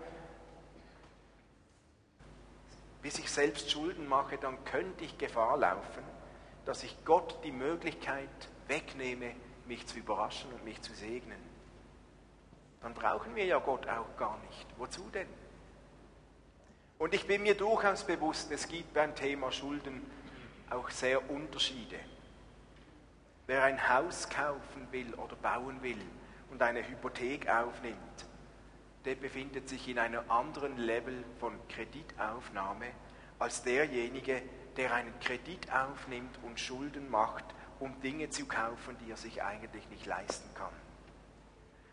bis 3.01 3.19
ich 3.19 3.29
selbst 3.29 3.71
Schulden 3.71 4.07
mache, 4.07 4.37
dann 4.37 4.63
könnte 4.65 5.03
ich 5.03 5.17
Gefahr 5.17 5.57
laufen, 5.57 6.03
dass 6.65 6.83
ich 6.83 6.95
Gott 7.05 7.43
die 7.43 7.51
Möglichkeit 7.51 8.29
wegnehme, 8.67 9.33
mich 9.65 9.87
zu 9.87 9.97
überraschen 9.97 10.51
und 10.53 10.65
mich 10.65 10.81
zu 10.81 10.93
segnen. 10.93 11.39
Dann 12.81 12.93
brauchen 12.93 13.35
wir 13.35 13.45
ja 13.45 13.59
Gott 13.59 13.87
auch 13.87 14.17
gar 14.17 14.37
nicht. 14.47 14.67
Wozu 14.77 15.09
denn? 15.13 15.27
Und 16.97 17.13
ich 17.13 17.25
bin 17.25 17.43
mir 17.43 17.55
durchaus 17.55 18.03
bewusst, 18.03 18.51
es 18.51 18.67
gibt 18.67 18.93
beim 18.93 19.15
Thema 19.15 19.51
Schulden 19.51 20.05
auch 20.69 20.89
sehr 20.89 21.29
Unterschiede. 21.29 21.97
Wer 23.47 23.63
ein 23.63 23.89
Haus 23.89 24.29
kaufen 24.29 24.87
will 24.91 25.13
oder 25.15 25.35
bauen 25.37 25.81
will 25.81 25.99
und 26.51 26.61
eine 26.61 26.87
Hypothek 26.87 27.49
aufnimmt, 27.49 28.25
der 29.05 29.15
befindet 29.15 29.69
sich 29.69 29.87
in 29.87 29.99
einem 29.99 30.29
anderen 30.29 30.77
Level 30.77 31.23
von 31.39 31.53
Kreditaufnahme 31.69 32.87
als 33.39 33.63
derjenige, 33.63 34.41
der 34.75 34.93
einen 34.93 35.17
Kredit 35.19 35.71
aufnimmt 35.71 36.37
und 36.43 36.59
Schulden 36.59 37.09
macht, 37.09 37.45
um 37.79 37.99
Dinge 38.01 38.29
zu 38.29 38.45
kaufen, 38.45 38.97
die 39.05 39.11
er 39.11 39.17
sich 39.17 39.41
eigentlich 39.41 39.87
nicht 39.89 40.05
leisten 40.05 40.49
kann. 40.55 40.73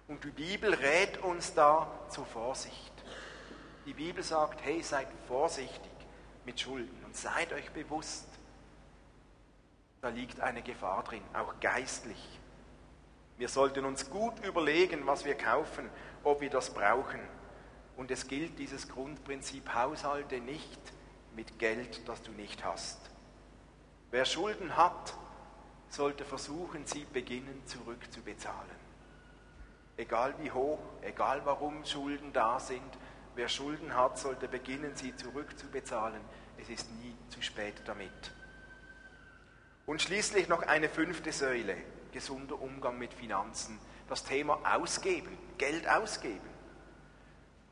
Und 0.09 0.23
die 0.25 0.31
Bibel 0.31 0.75
rät 0.75 1.19
uns 1.19 1.55
da 1.55 1.89
zur 2.09 2.27
Vorsicht. 2.27 2.93
Die 3.87 3.95
Bibel 3.95 4.23
sagt, 4.23 4.65
hey, 4.65 4.83
seid 4.83 5.09
vorsichtig 5.29 5.93
mit 6.45 6.61
Schulden 6.61 7.05
und 7.05 7.17
seid 7.17 7.53
euch 7.53 7.71
bewusst, 7.71 8.29
da 10.01 10.09
liegt 10.09 10.41
eine 10.41 10.63
Gefahr 10.63 11.03
drin, 11.03 11.23
auch 11.35 11.59
geistlich. 11.61 12.41
Wir 13.39 13.49
sollten 13.49 13.85
uns 13.85 14.09
gut 14.09 14.45
überlegen, 14.45 15.07
was 15.07 15.25
wir 15.25 15.35
kaufen, 15.35 15.91
ob 16.27 16.41
wir 16.41 16.51
das 16.51 16.71
brauchen. 16.71 17.21
Und 17.97 18.11
es 18.11 18.27
gilt 18.27 18.59
dieses 18.59 18.89
Grundprinzip, 18.89 19.73
haushalte 19.75 20.41
nicht 20.41 20.81
mit 21.35 21.59
Geld, 21.59 22.07
das 22.09 22.21
du 22.23 22.33
nicht 22.33 22.65
hast. 22.65 22.99
Wer 24.11 24.25
Schulden 24.25 24.77
hat, 24.77 25.15
sollte 25.89 26.25
versuchen, 26.25 26.85
sie 26.85 27.07
beginnen 27.13 27.63
zurückzubezahlen. 27.67 28.77
Egal 29.97 30.35
wie 30.41 30.51
hoch, 30.51 30.81
egal 31.03 31.43
warum 31.45 31.85
Schulden 31.85 32.33
da 32.33 32.59
sind, 32.59 32.99
wer 33.35 33.49
Schulden 33.49 33.95
hat, 33.95 34.19
sollte 34.19 34.49
beginnen, 34.49 34.95
sie 34.97 35.15
zurückzubezahlen. 35.15 36.21
Es 36.59 36.69
ist 36.69 36.91
nie 37.01 37.15
zu 37.29 37.41
spät 37.41 37.75
damit. 37.87 38.33
Und 39.87 40.03
schließlich 40.03 40.49
noch 40.49 40.63
eine 40.63 40.89
fünfte 40.89 41.33
Säule, 41.33 41.77
gesunder 42.13 42.61
Umgang 42.61 42.99
mit 42.99 43.15
Finanzen, 43.15 43.79
das 44.09 44.25
Thema 44.25 44.59
Ausgeben, 44.65 45.37
Geld 45.59 45.89
ausgeben. 45.89 46.49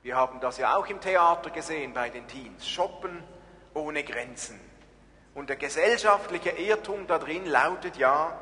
Wir 0.02 0.16
haben 0.16 0.40
das 0.40 0.58
ja 0.58 0.76
auch 0.76 0.86
im 0.86 1.00
Theater 1.00 1.50
gesehen 1.50 1.94
bei 1.94 2.10
den 2.10 2.26
Teens, 2.28 2.68
Shoppen 2.68 3.22
ohne 3.72 4.04
Grenzen. 4.04 4.60
Und 5.34 5.48
der 5.48 5.56
gesellschaftliche 5.56 6.50
Irrtum 6.50 7.06
da 7.06 7.18
drin 7.18 7.46
lautet 7.46 7.96
ja, 7.96 8.38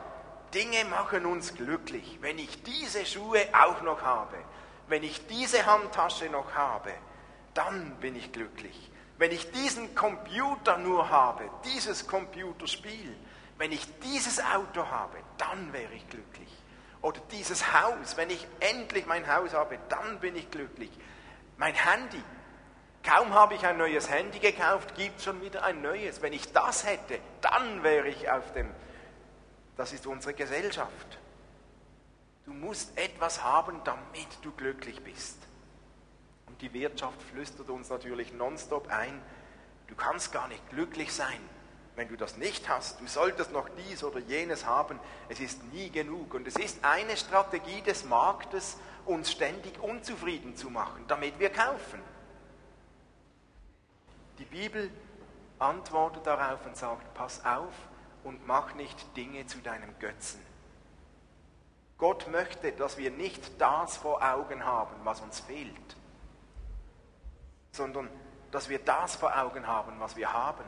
Dinge 0.52 0.84
machen 0.86 1.24
uns 1.24 1.54
glücklich. 1.54 2.18
Wenn 2.20 2.38
ich 2.38 2.62
diese 2.62 3.06
Schuhe 3.06 3.40
auch 3.52 3.80
noch 3.82 4.02
habe, 4.02 4.36
wenn 4.88 5.02
ich 5.02 5.26
diese 5.26 5.64
Handtasche 5.64 6.26
noch 6.26 6.54
habe, 6.54 6.92
dann 7.54 7.96
bin 8.00 8.16
ich 8.16 8.32
glücklich. 8.32 8.90
Wenn 9.16 9.30
ich 9.30 9.50
diesen 9.52 9.94
Computer 9.94 10.76
nur 10.78 11.08
habe, 11.08 11.48
dieses 11.64 12.06
Computerspiel, 12.06 13.16
wenn 13.56 13.72
ich 13.72 13.86
dieses 14.00 14.40
Auto 14.40 14.84
habe, 14.86 15.18
dann 15.38 15.72
wäre 15.72 15.92
ich 15.94 16.08
glücklich. 16.08 16.61
Oder 17.02 17.20
dieses 17.32 17.72
Haus, 17.72 18.16
wenn 18.16 18.30
ich 18.30 18.46
endlich 18.60 19.06
mein 19.06 19.26
Haus 19.26 19.52
habe, 19.54 19.78
dann 19.88 20.20
bin 20.20 20.36
ich 20.36 20.50
glücklich. 20.50 20.90
Mein 21.58 21.74
Handy, 21.74 22.22
kaum 23.02 23.34
habe 23.34 23.54
ich 23.54 23.66
ein 23.66 23.76
neues 23.76 24.08
Handy 24.08 24.38
gekauft, 24.38 24.94
gibt 24.94 25.20
schon 25.20 25.42
wieder 25.42 25.64
ein 25.64 25.82
neues. 25.82 26.22
Wenn 26.22 26.32
ich 26.32 26.52
das 26.52 26.86
hätte, 26.86 27.18
dann 27.40 27.82
wäre 27.82 28.08
ich 28.08 28.30
auf 28.30 28.52
dem, 28.52 28.72
das 29.76 29.92
ist 29.92 30.06
unsere 30.06 30.32
Gesellschaft. 30.32 31.18
Du 32.44 32.52
musst 32.52 32.96
etwas 32.96 33.42
haben, 33.42 33.80
damit 33.84 34.28
du 34.42 34.52
glücklich 34.52 35.02
bist. 35.02 35.38
Und 36.46 36.62
die 36.62 36.72
Wirtschaft 36.72 37.20
flüstert 37.22 37.68
uns 37.68 37.88
natürlich 37.88 38.32
nonstop 38.32 38.88
ein, 38.88 39.20
du 39.88 39.96
kannst 39.96 40.32
gar 40.32 40.46
nicht 40.46 40.68
glücklich 40.70 41.12
sein, 41.12 41.40
wenn 41.96 42.08
du 42.08 42.16
das 42.16 42.36
nicht 42.36 42.68
hast. 42.68 43.00
Du 43.00 43.06
solltest 43.06 43.52
noch 43.52 43.68
dies 43.88 44.02
oder 44.02 44.18
jenes 44.20 44.64
haben. 44.66 44.98
Es 45.28 45.40
ist 45.40 45.62
nie 45.72 45.90
genug. 45.90 46.34
Und 46.34 46.46
es 46.46 46.56
ist 46.56 46.84
eine 46.84 47.16
Strategie 47.16 47.82
des 47.82 48.04
Marktes, 48.04 48.76
uns 49.04 49.30
ständig 49.30 49.80
unzufrieden 49.82 50.56
zu 50.56 50.70
machen, 50.70 51.04
damit 51.08 51.38
wir 51.38 51.50
kaufen. 51.50 52.00
Die 54.38 54.44
Bibel 54.44 54.90
antwortet 55.58 56.26
darauf 56.26 56.64
und 56.66 56.76
sagt, 56.76 57.14
pass 57.14 57.44
auf 57.44 57.74
und 58.24 58.46
mach 58.46 58.74
nicht 58.74 59.16
Dinge 59.16 59.46
zu 59.46 59.58
deinem 59.58 59.98
Götzen. 59.98 60.40
Gott 61.98 62.28
möchte, 62.28 62.72
dass 62.72 62.98
wir 62.98 63.10
nicht 63.10 63.60
das 63.60 63.96
vor 63.96 64.22
Augen 64.22 64.64
haben, 64.64 64.96
was 65.04 65.20
uns 65.20 65.40
fehlt, 65.40 65.96
sondern 67.70 68.08
dass 68.50 68.68
wir 68.68 68.80
das 68.80 69.14
vor 69.14 69.36
Augen 69.36 69.66
haben, 69.66 70.00
was 70.00 70.16
wir 70.16 70.32
haben. 70.32 70.64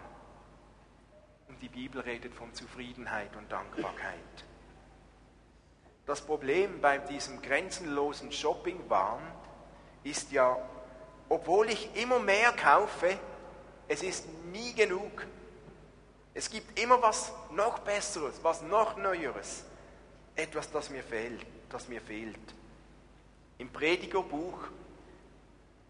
Und 1.49 1.61
die 1.61 1.69
Bibel 1.69 2.01
redet 2.01 2.35
von 2.35 2.53
Zufriedenheit 2.55 3.35
und 3.37 3.51
Dankbarkeit. 3.51 4.45
Das 6.07 6.21
Problem 6.21 6.81
bei 6.81 6.99
diesem 6.99 7.41
grenzenlosen 7.41 8.31
Shopping-Wahn 8.31 9.23
ist 10.03 10.33
ja, 10.33 10.57
obwohl 11.29 11.71
ich 11.71 11.95
immer 11.97 12.19
mehr 12.19 12.53
kaufe, 12.53 13.19
es 13.89 14.03
ist 14.03 14.27
nie 14.53 14.75
genug. 14.75 15.27
Es 16.35 16.51
gibt 16.51 16.79
immer 16.79 17.01
was 17.01 17.33
noch 17.53 17.79
Besseres, 17.81 18.41
was 18.43 18.63
noch 18.63 18.97
Neueres 18.97 19.65
etwas, 20.37 20.71
das 20.71 20.91
mir 20.91 21.03
fehlt, 21.03 21.47
das 21.71 21.89
mir 21.89 22.01
fehlt. 22.01 22.55
Im 23.59 23.71
Predigerbuch 23.71 24.59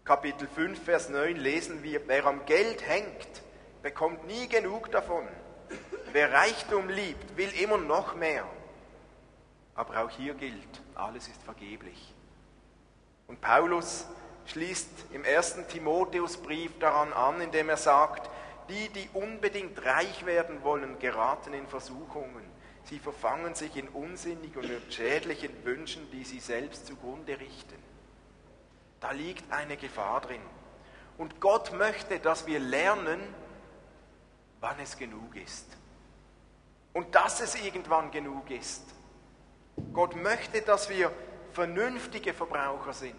Kapitel 0.03 0.47
5 0.47 0.83
Vers 0.83 1.09
9 1.09 1.35
lesen 1.35 1.81
wir, 1.81 2.07
wer 2.07 2.27
am 2.27 2.45
Geld 2.45 2.87
hängt, 2.87 3.41
bekommt 3.81 4.27
nie 4.27 4.47
genug 4.47 4.91
davon. 4.91 5.27
Wer 6.11 6.31
Reichtum 6.31 6.89
liebt, 6.89 7.37
will 7.37 7.49
immer 7.61 7.77
noch 7.77 8.15
mehr. 8.15 8.45
Aber 9.75 10.03
auch 10.03 10.09
hier 10.09 10.33
gilt, 10.33 10.81
alles 10.95 11.27
ist 11.27 11.41
vergeblich. 11.43 12.13
Und 13.27 13.41
Paulus 13.41 14.05
schließt 14.45 14.89
im 15.11 15.23
ersten 15.23 15.67
Timotheusbrief 15.67 16.77
daran 16.79 17.11
an, 17.11 17.41
indem 17.41 17.69
er 17.69 17.77
sagt, 17.77 18.29
die, 18.69 18.89
die 18.89 19.09
unbedingt 19.13 19.83
reich 19.85 20.25
werden 20.25 20.63
wollen, 20.63 20.97
geraten 20.99 21.53
in 21.53 21.67
Versuchungen 21.67 22.55
Sie 22.85 22.99
verfangen 22.99 23.55
sich 23.55 23.75
in 23.75 23.87
unsinnigen 23.89 24.61
und 24.61 24.93
schädlichen 24.93 25.51
Wünschen, 25.65 26.09
die 26.11 26.23
sie 26.23 26.39
selbst 26.39 26.85
zugrunde 26.85 27.39
richten. 27.39 27.83
Da 28.99 29.11
liegt 29.11 29.51
eine 29.51 29.75
Gefahr 29.75 30.21
drin. 30.21 30.41
Und 31.17 31.41
Gott 31.41 31.73
möchte, 31.73 32.19
dass 32.19 32.45
wir 32.45 32.59
lernen, 32.59 33.19
wann 34.65 34.79
es 34.79 34.97
genug 34.97 35.35
ist. 35.35 35.77
Und 36.91 37.13
dass 37.13 37.39
es 37.39 37.53
irgendwann 37.53 38.09
genug 38.09 38.49
ist. 38.49 38.81
Gott 39.93 40.15
möchte, 40.15 40.63
dass 40.63 40.89
wir 40.89 41.11
vernünftige 41.51 42.33
Verbraucher 42.33 42.93
sind, 42.93 43.13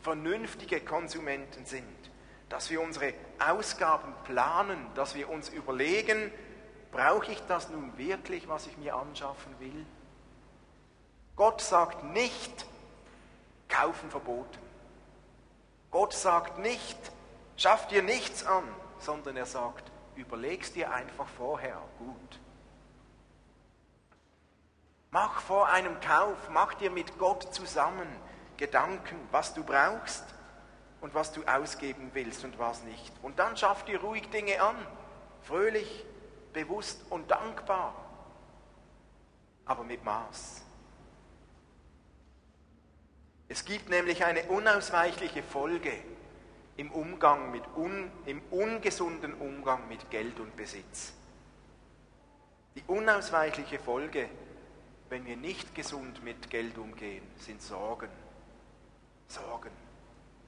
vernünftige 0.00 0.80
Konsumenten 0.80 1.64
sind, 1.66 2.10
dass 2.48 2.68
wir 2.70 2.80
unsere 2.80 3.14
Ausgaben 3.38 4.12
planen, 4.24 4.88
dass 4.96 5.14
wir 5.14 5.28
uns 5.28 5.50
überlegen, 5.50 6.32
brauche 6.90 7.30
ich 7.30 7.40
das 7.46 7.68
nun 7.68 7.96
wirklich, 7.96 8.48
was 8.48 8.66
ich 8.66 8.76
mir 8.76 8.96
anschaffen 8.96 9.54
will? 9.60 9.86
Gott 11.36 11.60
sagt 11.60 12.02
nicht, 12.02 12.66
kaufen 13.68 14.10
verboten. 14.10 14.58
Gott 15.92 16.12
sagt 16.12 16.58
nicht, 16.58 16.98
schaff 17.56 17.86
dir 17.86 18.02
nichts 18.02 18.44
an, 18.44 18.64
sondern 18.98 19.36
er 19.36 19.46
sagt, 19.46 19.92
überlegst 20.18 20.74
dir 20.74 20.92
einfach 20.92 21.28
vorher 21.28 21.80
gut. 21.98 22.40
Mach 25.10 25.40
vor 25.40 25.68
einem 25.68 26.00
Kauf, 26.00 26.36
mach 26.50 26.74
dir 26.74 26.90
mit 26.90 27.18
Gott 27.18 27.54
zusammen 27.54 28.08
Gedanken, 28.56 29.16
was 29.30 29.54
du 29.54 29.62
brauchst 29.62 30.24
und 31.00 31.14
was 31.14 31.32
du 31.32 31.44
ausgeben 31.44 32.10
willst 32.12 32.44
und 32.44 32.58
was 32.58 32.82
nicht. 32.82 33.12
Und 33.22 33.38
dann 33.38 33.56
schaff 33.56 33.84
dir 33.84 34.00
ruhig 34.00 34.28
Dinge 34.30 34.60
an, 34.60 34.76
fröhlich, 35.42 36.04
bewusst 36.52 37.00
und 37.08 37.30
dankbar, 37.30 37.94
aber 39.64 39.84
mit 39.84 40.04
Maß. 40.04 40.62
Es 43.48 43.64
gibt 43.64 43.88
nämlich 43.88 44.24
eine 44.24 44.42
unausweichliche 44.44 45.42
Folge 45.42 45.92
im 46.78 46.92
Umgang 46.92 47.50
mit 47.50 47.64
un, 47.76 48.10
im 48.24 48.40
ungesunden 48.50 49.34
Umgang 49.34 49.88
mit 49.88 50.10
Geld 50.10 50.38
und 50.38 50.56
Besitz. 50.56 51.12
Die 52.76 52.84
unausweichliche 52.86 53.80
Folge, 53.80 54.30
wenn 55.08 55.26
wir 55.26 55.36
nicht 55.36 55.74
gesund 55.74 56.22
mit 56.22 56.48
Geld 56.50 56.78
umgehen, 56.78 57.24
sind 57.36 57.60
Sorgen. 57.60 58.08
Sorgen. 59.26 59.72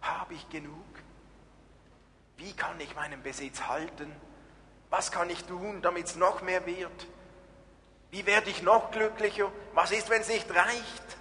Habe 0.02 0.34
ich 0.34 0.48
genug? 0.48 0.86
Wie 2.36 2.52
kann 2.52 2.78
ich 2.78 2.94
meinen 2.94 3.22
Besitz 3.24 3.66
halten? 3.66 4.12
Was 4.88 5.10
kann 5.10 5.30
ich 5.30 5.44
tun, 5.44 5.82
damit 5.82 6.06
es 6.06 6.16
noch 6.16 6.42
mehr 6.42 6.64
wird? 6.64 7.08
Wie 8.12 8.24
werde 8.24 8.50
ich 8.50 8.62
noch 8.62 8.92
glücklicher? 8.92 9.50
Was 9.74 9.90
ist, 9.90 10.08
wenn 10.08 10.20
es 10.22 10.28
nicht 10.28 10.48
reicht? 10.54 11.19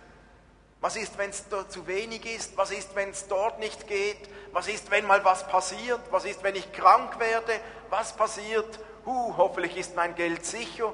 Was 0.82 0.96
ist, 0.96 1.18
wenn 1.18 1.30
es 1.30 1.46
zu 1.70 1.88
wenig 1.88 2.26
ist? 2.26 2.56
Was 2.56 2.72
ist, 2.72 2.96
wenn 2.96 3.10
es 3.10 3.28
dort 3.28 3.60
nicht 3.60 3.88
geht? 3.88 4.30
Was 4.54 4.68
ist, 4.68 4.90
wenn 4.92 5.06
mal 5.06 5.24
was 5.26 5.46
passiert? 5.48 6.00
Was 6.10 6.26
ist, 6.26 6.42
wenn 6.42 6.56
ich 6.56 6.72
krank 6.72 7.20
werde? 7.20 7.60
Was 7.90 8.16
passiert? 8.16 8.80
Huh, 9.06 9.34
hoffentlich 9.36 9.76
ist 9.76 9.96
mein 9.96 10.16
Geld 10.16 10.46
sicher. 10.46 10.94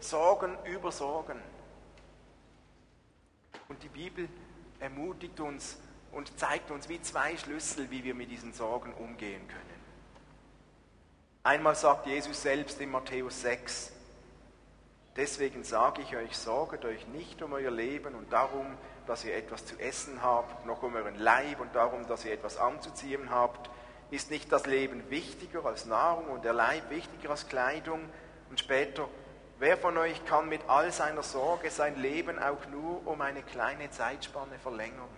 Sorgen 0.00 0.58
über 0.64 0.92
Sorgen. 0.92 1.40
Und 3.68 3.82
die 3.82 3.88
Bibel 3.88 4.28
ermutigt 4.80 5.40
uns 5.40 5.78
und 6.10 6.38
zeigt 6.38 6.70
uns 6.70 6.88
wie 6.90 7.00
zwei 7.00 7.36
Schlüssel, 7.36 7.90
wie 7.90 8.04
wir 8.04 8.14
mit 8.14 8.30
diesen 8.30 8.52
Sorgen 8.52 8.92
umgehen 8.94 9.46
können. 9.48 9.82
Einmal 11.44 11.74
sagt 11.74 12.06
Jesus 12.06 12.42
selbst 12.42 12.80
in 12.80 12.90
Matthäus 12.90 13.40
6, 13.40 13.92
deswegen 15.16 15.64
sage 15.64 16.02
ich 16.02 16.14
euch, 16.14 16.36
sorget 16.36 16.84
euch 16.84 17.06
nicht 17.08 17.42
um 17.42 17.52
euer 17.52 17.70
Leben 17.70 18.14
und 18.14 18.32
darum, 18.32 18.66
dass 19.06 19.24
ihr 19.24 19.36
etwas 19.36 19.66
zu 19.66 19.78
essen 19.78 20.22
habt, 20.22 20.66
noch 20.66 20.82
um 20.82 20.94
euren 20.94 21.18
Leib 21.18 21.60
und 21.60 21.74
darum, 21.74 22.06
dass 22.06 22.24
ihr 22.24 22.32
etwas 22.32 22.56
anzuziehen 22.56 23.30
habt. 23.30 23.70
Ist 24.10 24.30
nicht 24.30 24.52
das 24.52 24.66
Leben 24.66 25.08
wichtiger 25.10 25.64
als 25.64 25.86
Nahrung 25.86 26.26
und 26.26 26.44
der 26.44 26.52
Leib 26.52 26.90
wichtiger 26.90 27.30
als 27.30 27.48
Kleidung? 27.48 28.00
Und 28.50 28.60
später, 28.60 29.08
wer 29.58 29.78
von 29.78 29.96
euch 29.96 30.24
kann 30.26 30.48
mit 30.48 30.60
all 30.68 30.92
seiner 30.92 31.22
Sorge 31.22 31.70
sein 31.70 31.96
Leben 31.96 32.38
auch 32.38 32.66
nur 32.66 33.06
um 33.06 33.20
eine 33.20 33.42
kleine 33.42 33.90
Zeitspanne 33.90 34.58
verlängern? 34.58 35.08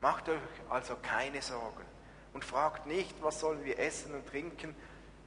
Macht 0.00 0.28
euch 0.28 0.38
also 0.70 0.96
keine 1.02 1.42
Sorgen 1.42 1.84
und 2.32 2.44
fragt 2.44 2.86
nicht, 2.86 3.22
was 3.22 3.40
sollen 3.40 3.64
wir 3.64 3.78
essen 3.78 4.14
und 4.14 4.26
trinken. 4.26 4.74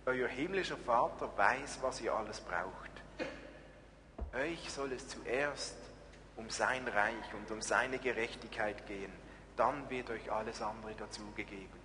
Euer 0.05 0.27
himmlischer 0.27 0.77
Vater 0.77 1.29
weiß, 1.37 1.79
was 1.81 2.01
ihr 2.01 2.13
alles 2.13 2.41
braucht. 2.41 2.91
Euch 4.33 4.71
soll 4.71 4.91
es 4.93 5.07
zuerst 5.07 5.75
um 6.35 6.49
sein 6.49 6.87
Reich 6.87 7.33
und 7.33 7.51
um 7.51 7.61
seine 7.61 7.99
Gerechtigkeit 7.99 8.85
gehen. 8.87 9.11
Dann 9.55 9.89
wird 9.89 10.09
euch 10.09 10.31
alles 10.31 10.61
andere 10.61 10.93
dazugegeben. 10.95 11.83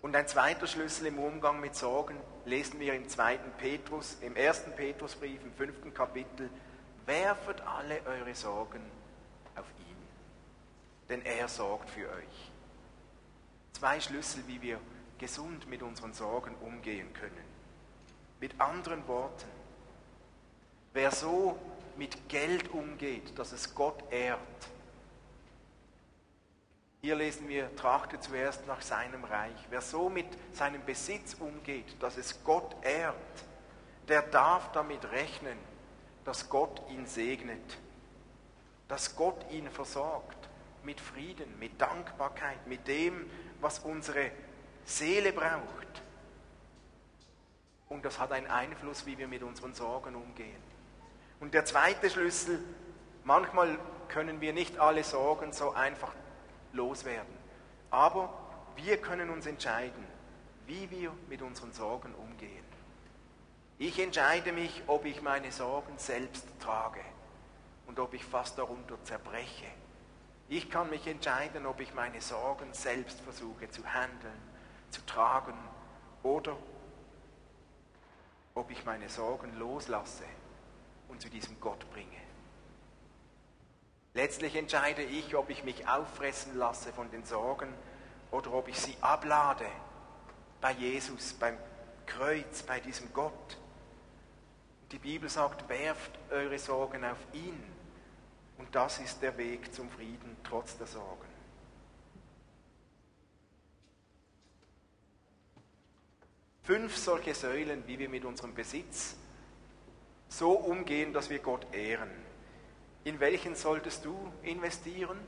Und 0.00 0.14
ein 0.14 0.28
zweiter 0.28 0.66
Schlüssel 0.66 1.06
im 1.06 1.18
Umgang 1.18 1.60
mit 1.60 1.74
Sorgen 1.74 2.16
lesen 2.44 2.78
wir 2.78 2.94
im 2.94 3.08
zweiten 3.08 3.50
Petrus, 3.58 4.16
im 4.20 4.36
ersten 4.36 4.72
Petrusbrief, 4.72 5.42
im 5.42 5.52
fünften 5.54 5.92
Kapitel. 5.92 6.50
Werfet 7.04 7.60
alle 7.62 8.00
eure 8.06 8.34
Sorgen 8.34 8.82
auf 9.56 9.66
ihn, 9.80 9.96
denn 11.08 11.22
er 11.22 11.48
sorgt 11.48 11.90
für 11.90 12.08
euch. 12.08 12.52
Zwei 13.72 13.98
Schlüssel, 13.98 14.44
wie 14.46 14.62
wir 14.62 14.78
gesund 15.18 15.68
mit 15.68 15.82
unseren 15.82 16.12
Sorgen 16.12 16.54
umgehen 16.56 17.12
können. 17.12 17.44
Mit 18.40 18.60
anderen 18.60 19.06
Worten, 19.08 19.48
wer 20.92 21.10
so 21.10 21.58
mit 21.98 22.28
Geld 22.28 22.72
umgeht, 22.72 23.38
dass 23.38 23.52
es 23.52 23.74
Gott 23.74 24.02
ehrt, 24.10 24.38
Hier 27.00 27.14
lesen 27.14 27.48
wir, 27.48 27.74
trachte 27.76 28.18
zuerst 28.18 28.66
nach 28.66 28.82
seinem 28.82 29.22
Reich. 29.22 29.56
Wer 29.70 29.80
so 29.80 30.08
mit 30.08 30.26
seinem 30.52 30.84
Besitz 30.84 31.34
umgeht, 31.34 31.86
dass 32.00 32.16
es 32.16 32.42
Gott 32.42 32.74
ehrt, 32.82 33.14
der 34.08 34.22
darf 34.22 34.72
damit 34.72 35.04
rechnen, 35.12 35.56
dass 36.24 36.48
Gott 36.48 36.82
ihn 36.90 37.06
segnet, 37.06 37.78
dass 38.88 39.14
Gott 39.14 39.48
ihn 39.52 39.70
versorgt 39.70 40.48
mit 40.82 41.00
Frieden, 41.00 41.58
mit 41.60 41.80
Dankbarkeit, 41.80 42.66
mit 42.66 42.88
dem, 42.88 43.30
was 43.60 43.78
unsere 43.78 44.32
Seele 44.84 45.32
braucht. 45.32 46.02
Und 47.88 48.04
das 48.04 48.18
hat 48.18 48.32
einen 48.32 48.48
Einfluss, 48.48 49.06
wie 49.06 49.16
wir 49.18 49.28
mit 49.28 49.42
unseren 49.42 49.72
Sorgen 49.72 50.16
umgehen. 50.16 50.67
Und 51.40 51.54
der 51.54 51.64
zweite 51.64 52.10
Schlüssel, 52.10 52.60
manchmal 53.24 53.78
können 54.08 54.40
wir 54.40 54.52
nicht 54.52 54.78
alle 54.78 55.04
Sorgen 55.04 55.52
so 55.52 55.72
einfach 55.72 56.12
loswerden. 56.72 57.36
Aber 57.90 58.32
wir 58.76 58.98
können 58.98 59.30
uns 59.30 59.46
entscheiden, 59.46 60.04
wie 60.66 60.90
wir 60.90 61.12
mit 61.28 61.42
unseren 61.42 61.72
Sorgen 61.72 62.14
umgehen. 62.14 62.64
Ich 63.78 63.98
entscheide 64.00 64.52
mich, 64.52 64.82
ob 64.86 65.04
ich 65.04 65.22
meine 65.22 65.52
Sorgen 65.52 65.96
selbst 65.98 66.46
trage 66.58 67.00
und 67.86 68.00
ob 68.00 68.12
ich 68.12 68.24
fast 68.24 68.58
darunter 68.58 69.02
zerbreche. 69.04 69.66
Ich 70.48 70.70
kann 70.70 70.90
mich 70.90 71.06
entscheiden, 71.06 71.66
ob 71.66 71.80
ich 71.80 71.94
meine 71.94 72.20
Sorgen 72.20 72.72
selbst 72.72 73.20
versuche 73.20 73.70
zu 73.70 73.84
handeln, 73.86 74.42
zu 74.90 75.04
tragen 75.06 75.56
oder 76.22 76.56
ob 78.54 78.70
ich 78.70 78.84
meine 78.84 79.08
Sorgen 79.08 79.56
loslasse 79.58 80.24
und 81.08 81.20
zu 81.20 81.28
diesem 81.28 81.58
Gott 81.60 81.88
bringe. 81.90 82.08
Letztlich 84.14 84.56
entscheide 84.56 85.02
ich, 85.02 85.36
ob 85.36 85.50
ich 85.50 85.64
mich 85.64 85.86
auffressen 85.86 86.56
lasse 86.56 86.92
von 86.92 87.10
den 87.10 87.24
Sorgen 87.24 87.72
oder 88.30 88.52
ob 88.52 88.68
ich 88.68 88.78
sie 88.78 88.96
ablade 89.00 89.66
bei 90.60 90.72
Jesus, 90.72 91.34
beim 91.34 91.56
Kreuz, 92.06 92.62
bei 92.62 92.80
diesem 92.80 93.12
Gott. 93.12 93.58
Die 94.90 94.98
Bibel 94.98 95.28
sagt, 95.28 95.68
werft 95.68 96.18
eure 96.30 96.58
Sorgen 96.58 97.04
auf 97.04 97.18
ihn. 97.32 97.62
Und 98.56 98.74
das 98.74 98.98
ist 98.98 99.22
der 99.22 99.36
Weg 99.38 99.72
zum 99.72 99.88
Frieden 99.90 100.36
trotz 100.42 100.76
der 100.78 100.86
Sorgen. 100.86 101.28
Fünf 106.62 106.96
solche 106.96 107.34
Säulen, 107.34 107.86
wie 107.86 107.98
wir 107.98 108.08
mit 108.08 108.24
unserem 108.24 108.54
Besitz 108.54 109.16
so 110.28 110.52
umgehen, 110.52 111.12
dass 111.12 111.30
wir 111.30 111.38
Gott 111.38 111.66
ehren. 111.72 112.10
In 113.04 113.20
welchen 113.20 113.54
solltest 113.54 114.04
du 114.04 114.16
investieren? 114.42 115.18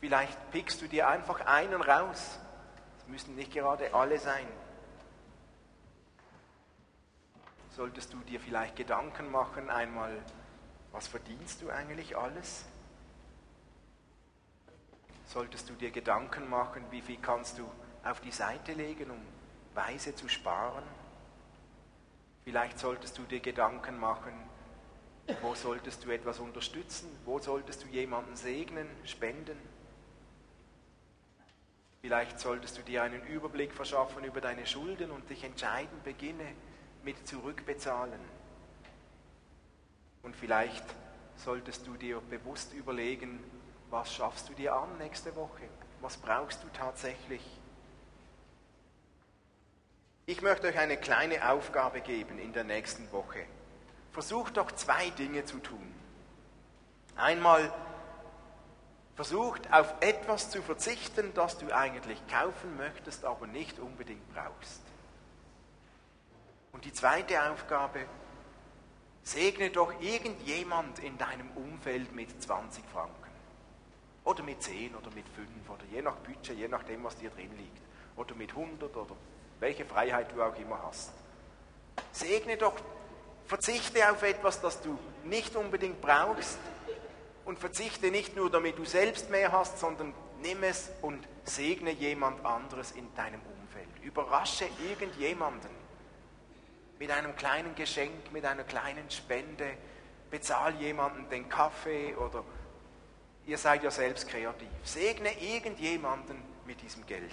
Vielleicht 0.00 0.50
pickst 0.52 0.80
du 0.82 0.86
dir 0.86 1.08
einfach 1.08 1.40
einen 1.46 1.80
raus. 1.80 2.38
Es 2.98 3.06
müssen 3.08 3.34
nicht 3.34 3.52
gerade 3.52 3.92
alle 3.94 4.18
sein. 4.18 4.46
Solltest 7.70 8.12
du 8.12 8.18
dir 8.20 8.40
vielleicht 8.40 8.76
Gedanken 8.76 9.30
machen, 9.30 9.68
einmal, 9.68 10.16
was 10.92 11.08
verdienst 11.08 11.60
du 11.60 11.68
eigentlich 11.68 12.16
alles? 12.16 12.64
Solltest 15.26 15.68
du 15.68 15.74
dir 15.74 15.90
Gedanken 15.90 16.48
machen, 16.48 16.84
wie 16.90 17.02
viel 17.02 17.18
kannst 17.20 17.58
du 17.58 17.68
auf 18.04 18.20
die 18.20 18.30
Seite 18.30 18.72
legen, 18.72 19.10
um 19.10 19.20
weise 19.74 20.14
zu 20.14 20.28
sparen? 20.28 20.84
Vielleicht 22.46 22.78
solltest 22.78 23.18
du 23.18 23.24
dir 23.24 23.40
Gedanken 23.40 23.98
machen, 23.98 24.32
wo 25.42 25.56
solltest 25.56 26.04
du 26.04 26.12
etwas 26.12 26.38
unterstützen? 26.38 27.08
Wo 27.24 27.40
solltest 27.40 27.82
du 27.82 27.88
jemanden 27.88 28.36
segnen, 28.36 28.86
spenden? 29.04 29.58
Vielleicht 32.02 32.38
solltest 32.38 32.78
du 32.78 32.82
dir 32.82 33.02
einen 33.02 33.26
Überblick 33.26 33.72
verschaffen 33.72 34.22
über 34.22 34.40
deine 34.40 34.64
Schulden 34.64 35.10
und 35.10 35.28
dich 35.28 35.42
entscheiden, 35.42 36.00
beginne 36.04 36.46
mit 37.02 37.26
zurückbezahlen. 37.26 38.20
Und 40.22 40.36
vielleicht 40.36 40.84
solltest 41.34 41.84
du 41.88 41.94
dir 41.96 42.20
bewusst 42.30 42.72
überlegen, 42.74 43.40
was 43.90 44.14
schaffst 44.14 44.48
du 44.48 44.52
dir 44.52 44.72
an 44.72 44.98
nächste 44.98 45.34
Woche? 45.34 45.68
Was 46.00 46.16
brauchst 46.16 46.62
du 46.62 46.68
tatsächlich? 46.68 47.42
Ich 50.28 50.42
möchte 50.42 50.66
euch 50.66 50.76
eine 50.76 50.96
kleine 50.96 51.48
Aufgabe 51.48 52.00
geben 52.00 52.40
in 52.40 52.52
der 52.52 52.64
nächsten 52.64 53.12
Woche. 53.12 53.44
Versucht 54.10 54.56
doch 54.56 54.72
zwei 54.72 55.10
Dinge 55.10 55.44
zu 55.44 55.58
tun. 55.58 55.94
Einmal 57.14 57.72
versucht 59.14 59.72
auf 59.72 59.94
etwas 60.00 60.50
zu 60.50 60.62
verzichten, 60.62 61.32
das 61.34 61.58
du 61.58 61.72
eigentlich 61.72 62.20
kaufen 62.26 62.76
möchtest, 62.76 63.24
aber 63.24 63.46
nicht 63.46 63.78
unbedingt 63.78 64.28
brauchst. 64.34 64.82
Und 66.72 66.84
die 66.84 66.92
zweite 66.92 67.48
Aufgabe, 67.48 68.00
segne 69.22 69.70
doch 69.70 69.92
irgendjemand 70.00 70.98
in 70.98 71.16
deinem 71.18 71.52
Umfeld 71.52 72.12
mit 72.16 72.42
20 72.42 72.84
Franken. 72.92 73.14
Oder 74.24 74.42
mit 74.42 74.60
10 74.60 74.96
oder 74.96 75.12
mit 75.12 75.28
5 75.28 75.48
oder 75.70 75.84
je 75.92 76.02
nach 76.02 76.16
Budget, 76.16 76.58
je 76.58 76.66
nachdem, 76.66 77.04
was 77.04 77.16
dir 77.16 77.30
drin 77.30 77.56
liegt. 77.56 77.80
Oder 78.16 78.34
mit 78.34 78.50
100 78.50 78.96
oder 78.96 79.14
welche 79.60 79.84
Freiheit 79.84 80.32
du 80.34 80.42
auch 80.42 80.56
immer 80.56 80.80
hast. 80.86 81.12
Segne 82.12 82.56
doch, 82.56 82.74
verzichte 83.46 84.10
auf 84.10 84.22
etwas, 84.22 84.60
das 84.60 84.80
du 84.82 84.98
nicht 85.24 85.56
unbedingt 85.56 86.00
brauchst 86.00 86.58
und 87.44 87.58
verzichte 87.58 88.10
nicht 88.10 88.36
nur, 88.36 88.50
damit 88.50 88.78
du 88.78 88.84
selbst 88.84 89.30
mehr 89.30 89.52
hast, 89.52 89.78
sondern 89.78 90.12
nimm 90.42 90.62
es 90.62 90.90
und 91.02 91.26
segne 91.44 91.92
jemand 91.92 92.44
anderes 92.44 92.92
in 92.92 93.14
deinem 93.14 93.40
Umfeld. 93.40 93.88
Überrasche 94.02 94.66
irgendjemanden 94.88 95.70
mit 96.98 97.10
einem 97.10 97.36
kleinen 97.36 97.74
Geschenk, 97.74 98.32
mit 98.32 98.44
einer 98.44 98.64
kleinen 98.64 99.10
Spende. 99.10 99.76
Bezahl 100.30 100.74
jemanden 100.76 101.28
den 101.28 101.48
Kaffee 101.48 102.14
oder 102.16 102.42
ihr 103.46 103.58
seid 103.58 103.84
ja 103.84 103.90
selbst 103.90 104.28
kreativ. 104.28 104.68
Segne 104.82 105.30
irgendjemanden 105.40 106.42
mit 106.66 106.82
diesem 106.82 107.06
Geld. 107.06 107.30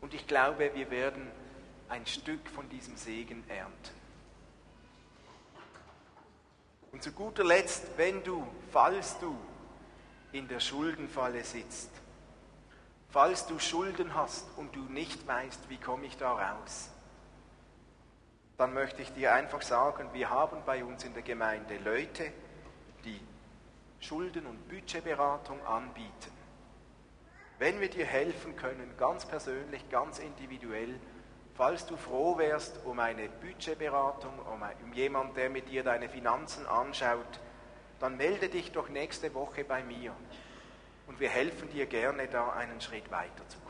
Und 0.00 0.14
ich 0.14 0.26
glaube, 0.26 0.70
wir 0.74 0.90
werden 0.90 1.30
ein 1.88 2.06
Stück 2.06 2.48
von 2.48 2.68
diesem 2.68 2.96
Segen 2.96 3.44
ernten. 3.48 4.00
Und 6.92 7.02
zu 7.02 7.12
guter 7.12 7.44
Letzt, 7.44 7.86
wenn 7.96 8.22
du, 8.24 8.46
falls 8.70 9.18
du 9.18 9.36
in 10.32 10.48
der 10.48 10.60
Schuldenfalle 10.60 11.44
sitzt, 11.44 11.90
falls 13.10 13.46
du 13.46 13.58
Schulden 13.58 14.14
hast 14.14 14.46
und 14.56 14.74
du 14.74 14.80
nicht 14.80 15.26
weißt, 15.26 15.68
wie 15.68 15.78
komme 15.78 16.06
ich 16.06 16.16
da 16.16 16.32
raus, 16.32 16.90
dann 18.56 18.74
möchte 18.74 19.02
ich 19.02 19.12
dir 19.12 19.32
einfach 19.32 19.62
sagen, 19.62 20.10
wir 20.12 20.30
haben 20.30 20.58
bei 20.66 20.84
uns 20.84 21.04
in 21.04 21.14
der 21.14 21.22
Gemeinde 21.22 21.78
Leute, 21.78 22.32
die 23.04 23.20
Schulden- 24.00 24.46
und 24.46 24.68
Budgetberatung 24.68 25.64
anbieten. 25.66 26.39
Wenn 27.60 27.78
wir 27.78 27.90
dir 27.90 28.06
helfen 28.06 28.56
können, 28.56 28.94
ganz 28.96 29.26
persönlich, 29.26 29.86
ganz 29.90 30.18
individuell, 30.18 30.98
falls 31.52 31.84
du 31.84 31.94
froh 31.98 32.38
wärst 32.38 32.86
um 32.86 32.98
eine 32.98 33.28
Budgetberatung, 33.28 34.32
um, 34.38 34.92
jemanden, 34.94 35.34
der 35.34 35.50
mit 35.50 35.68
dir 35.68 35.84
deine 35.84 36.08
Finanzen 36.08 36.66
anschaut, 36.66 37.38
dann 37.98 38.16
melde 38.16 38.48
dich 38.48 38.72
doch 38.72 38.88
nächste 38.88 39.34
Woche 39.34 39.62
bei 39.64 39.82
mir 39.82 40.16
und 41.06 41.20
wir 41.20 41.28
helfen 41.28 41.68
dir 41.68 41.84
gerne 41.84 42.28
da 42.28 42.48
einen 42.48 42.80
Schritt 42.80 43.10
weiter 43.10 43.46
zu 43.46 43.58
kommen. 43.58 43.69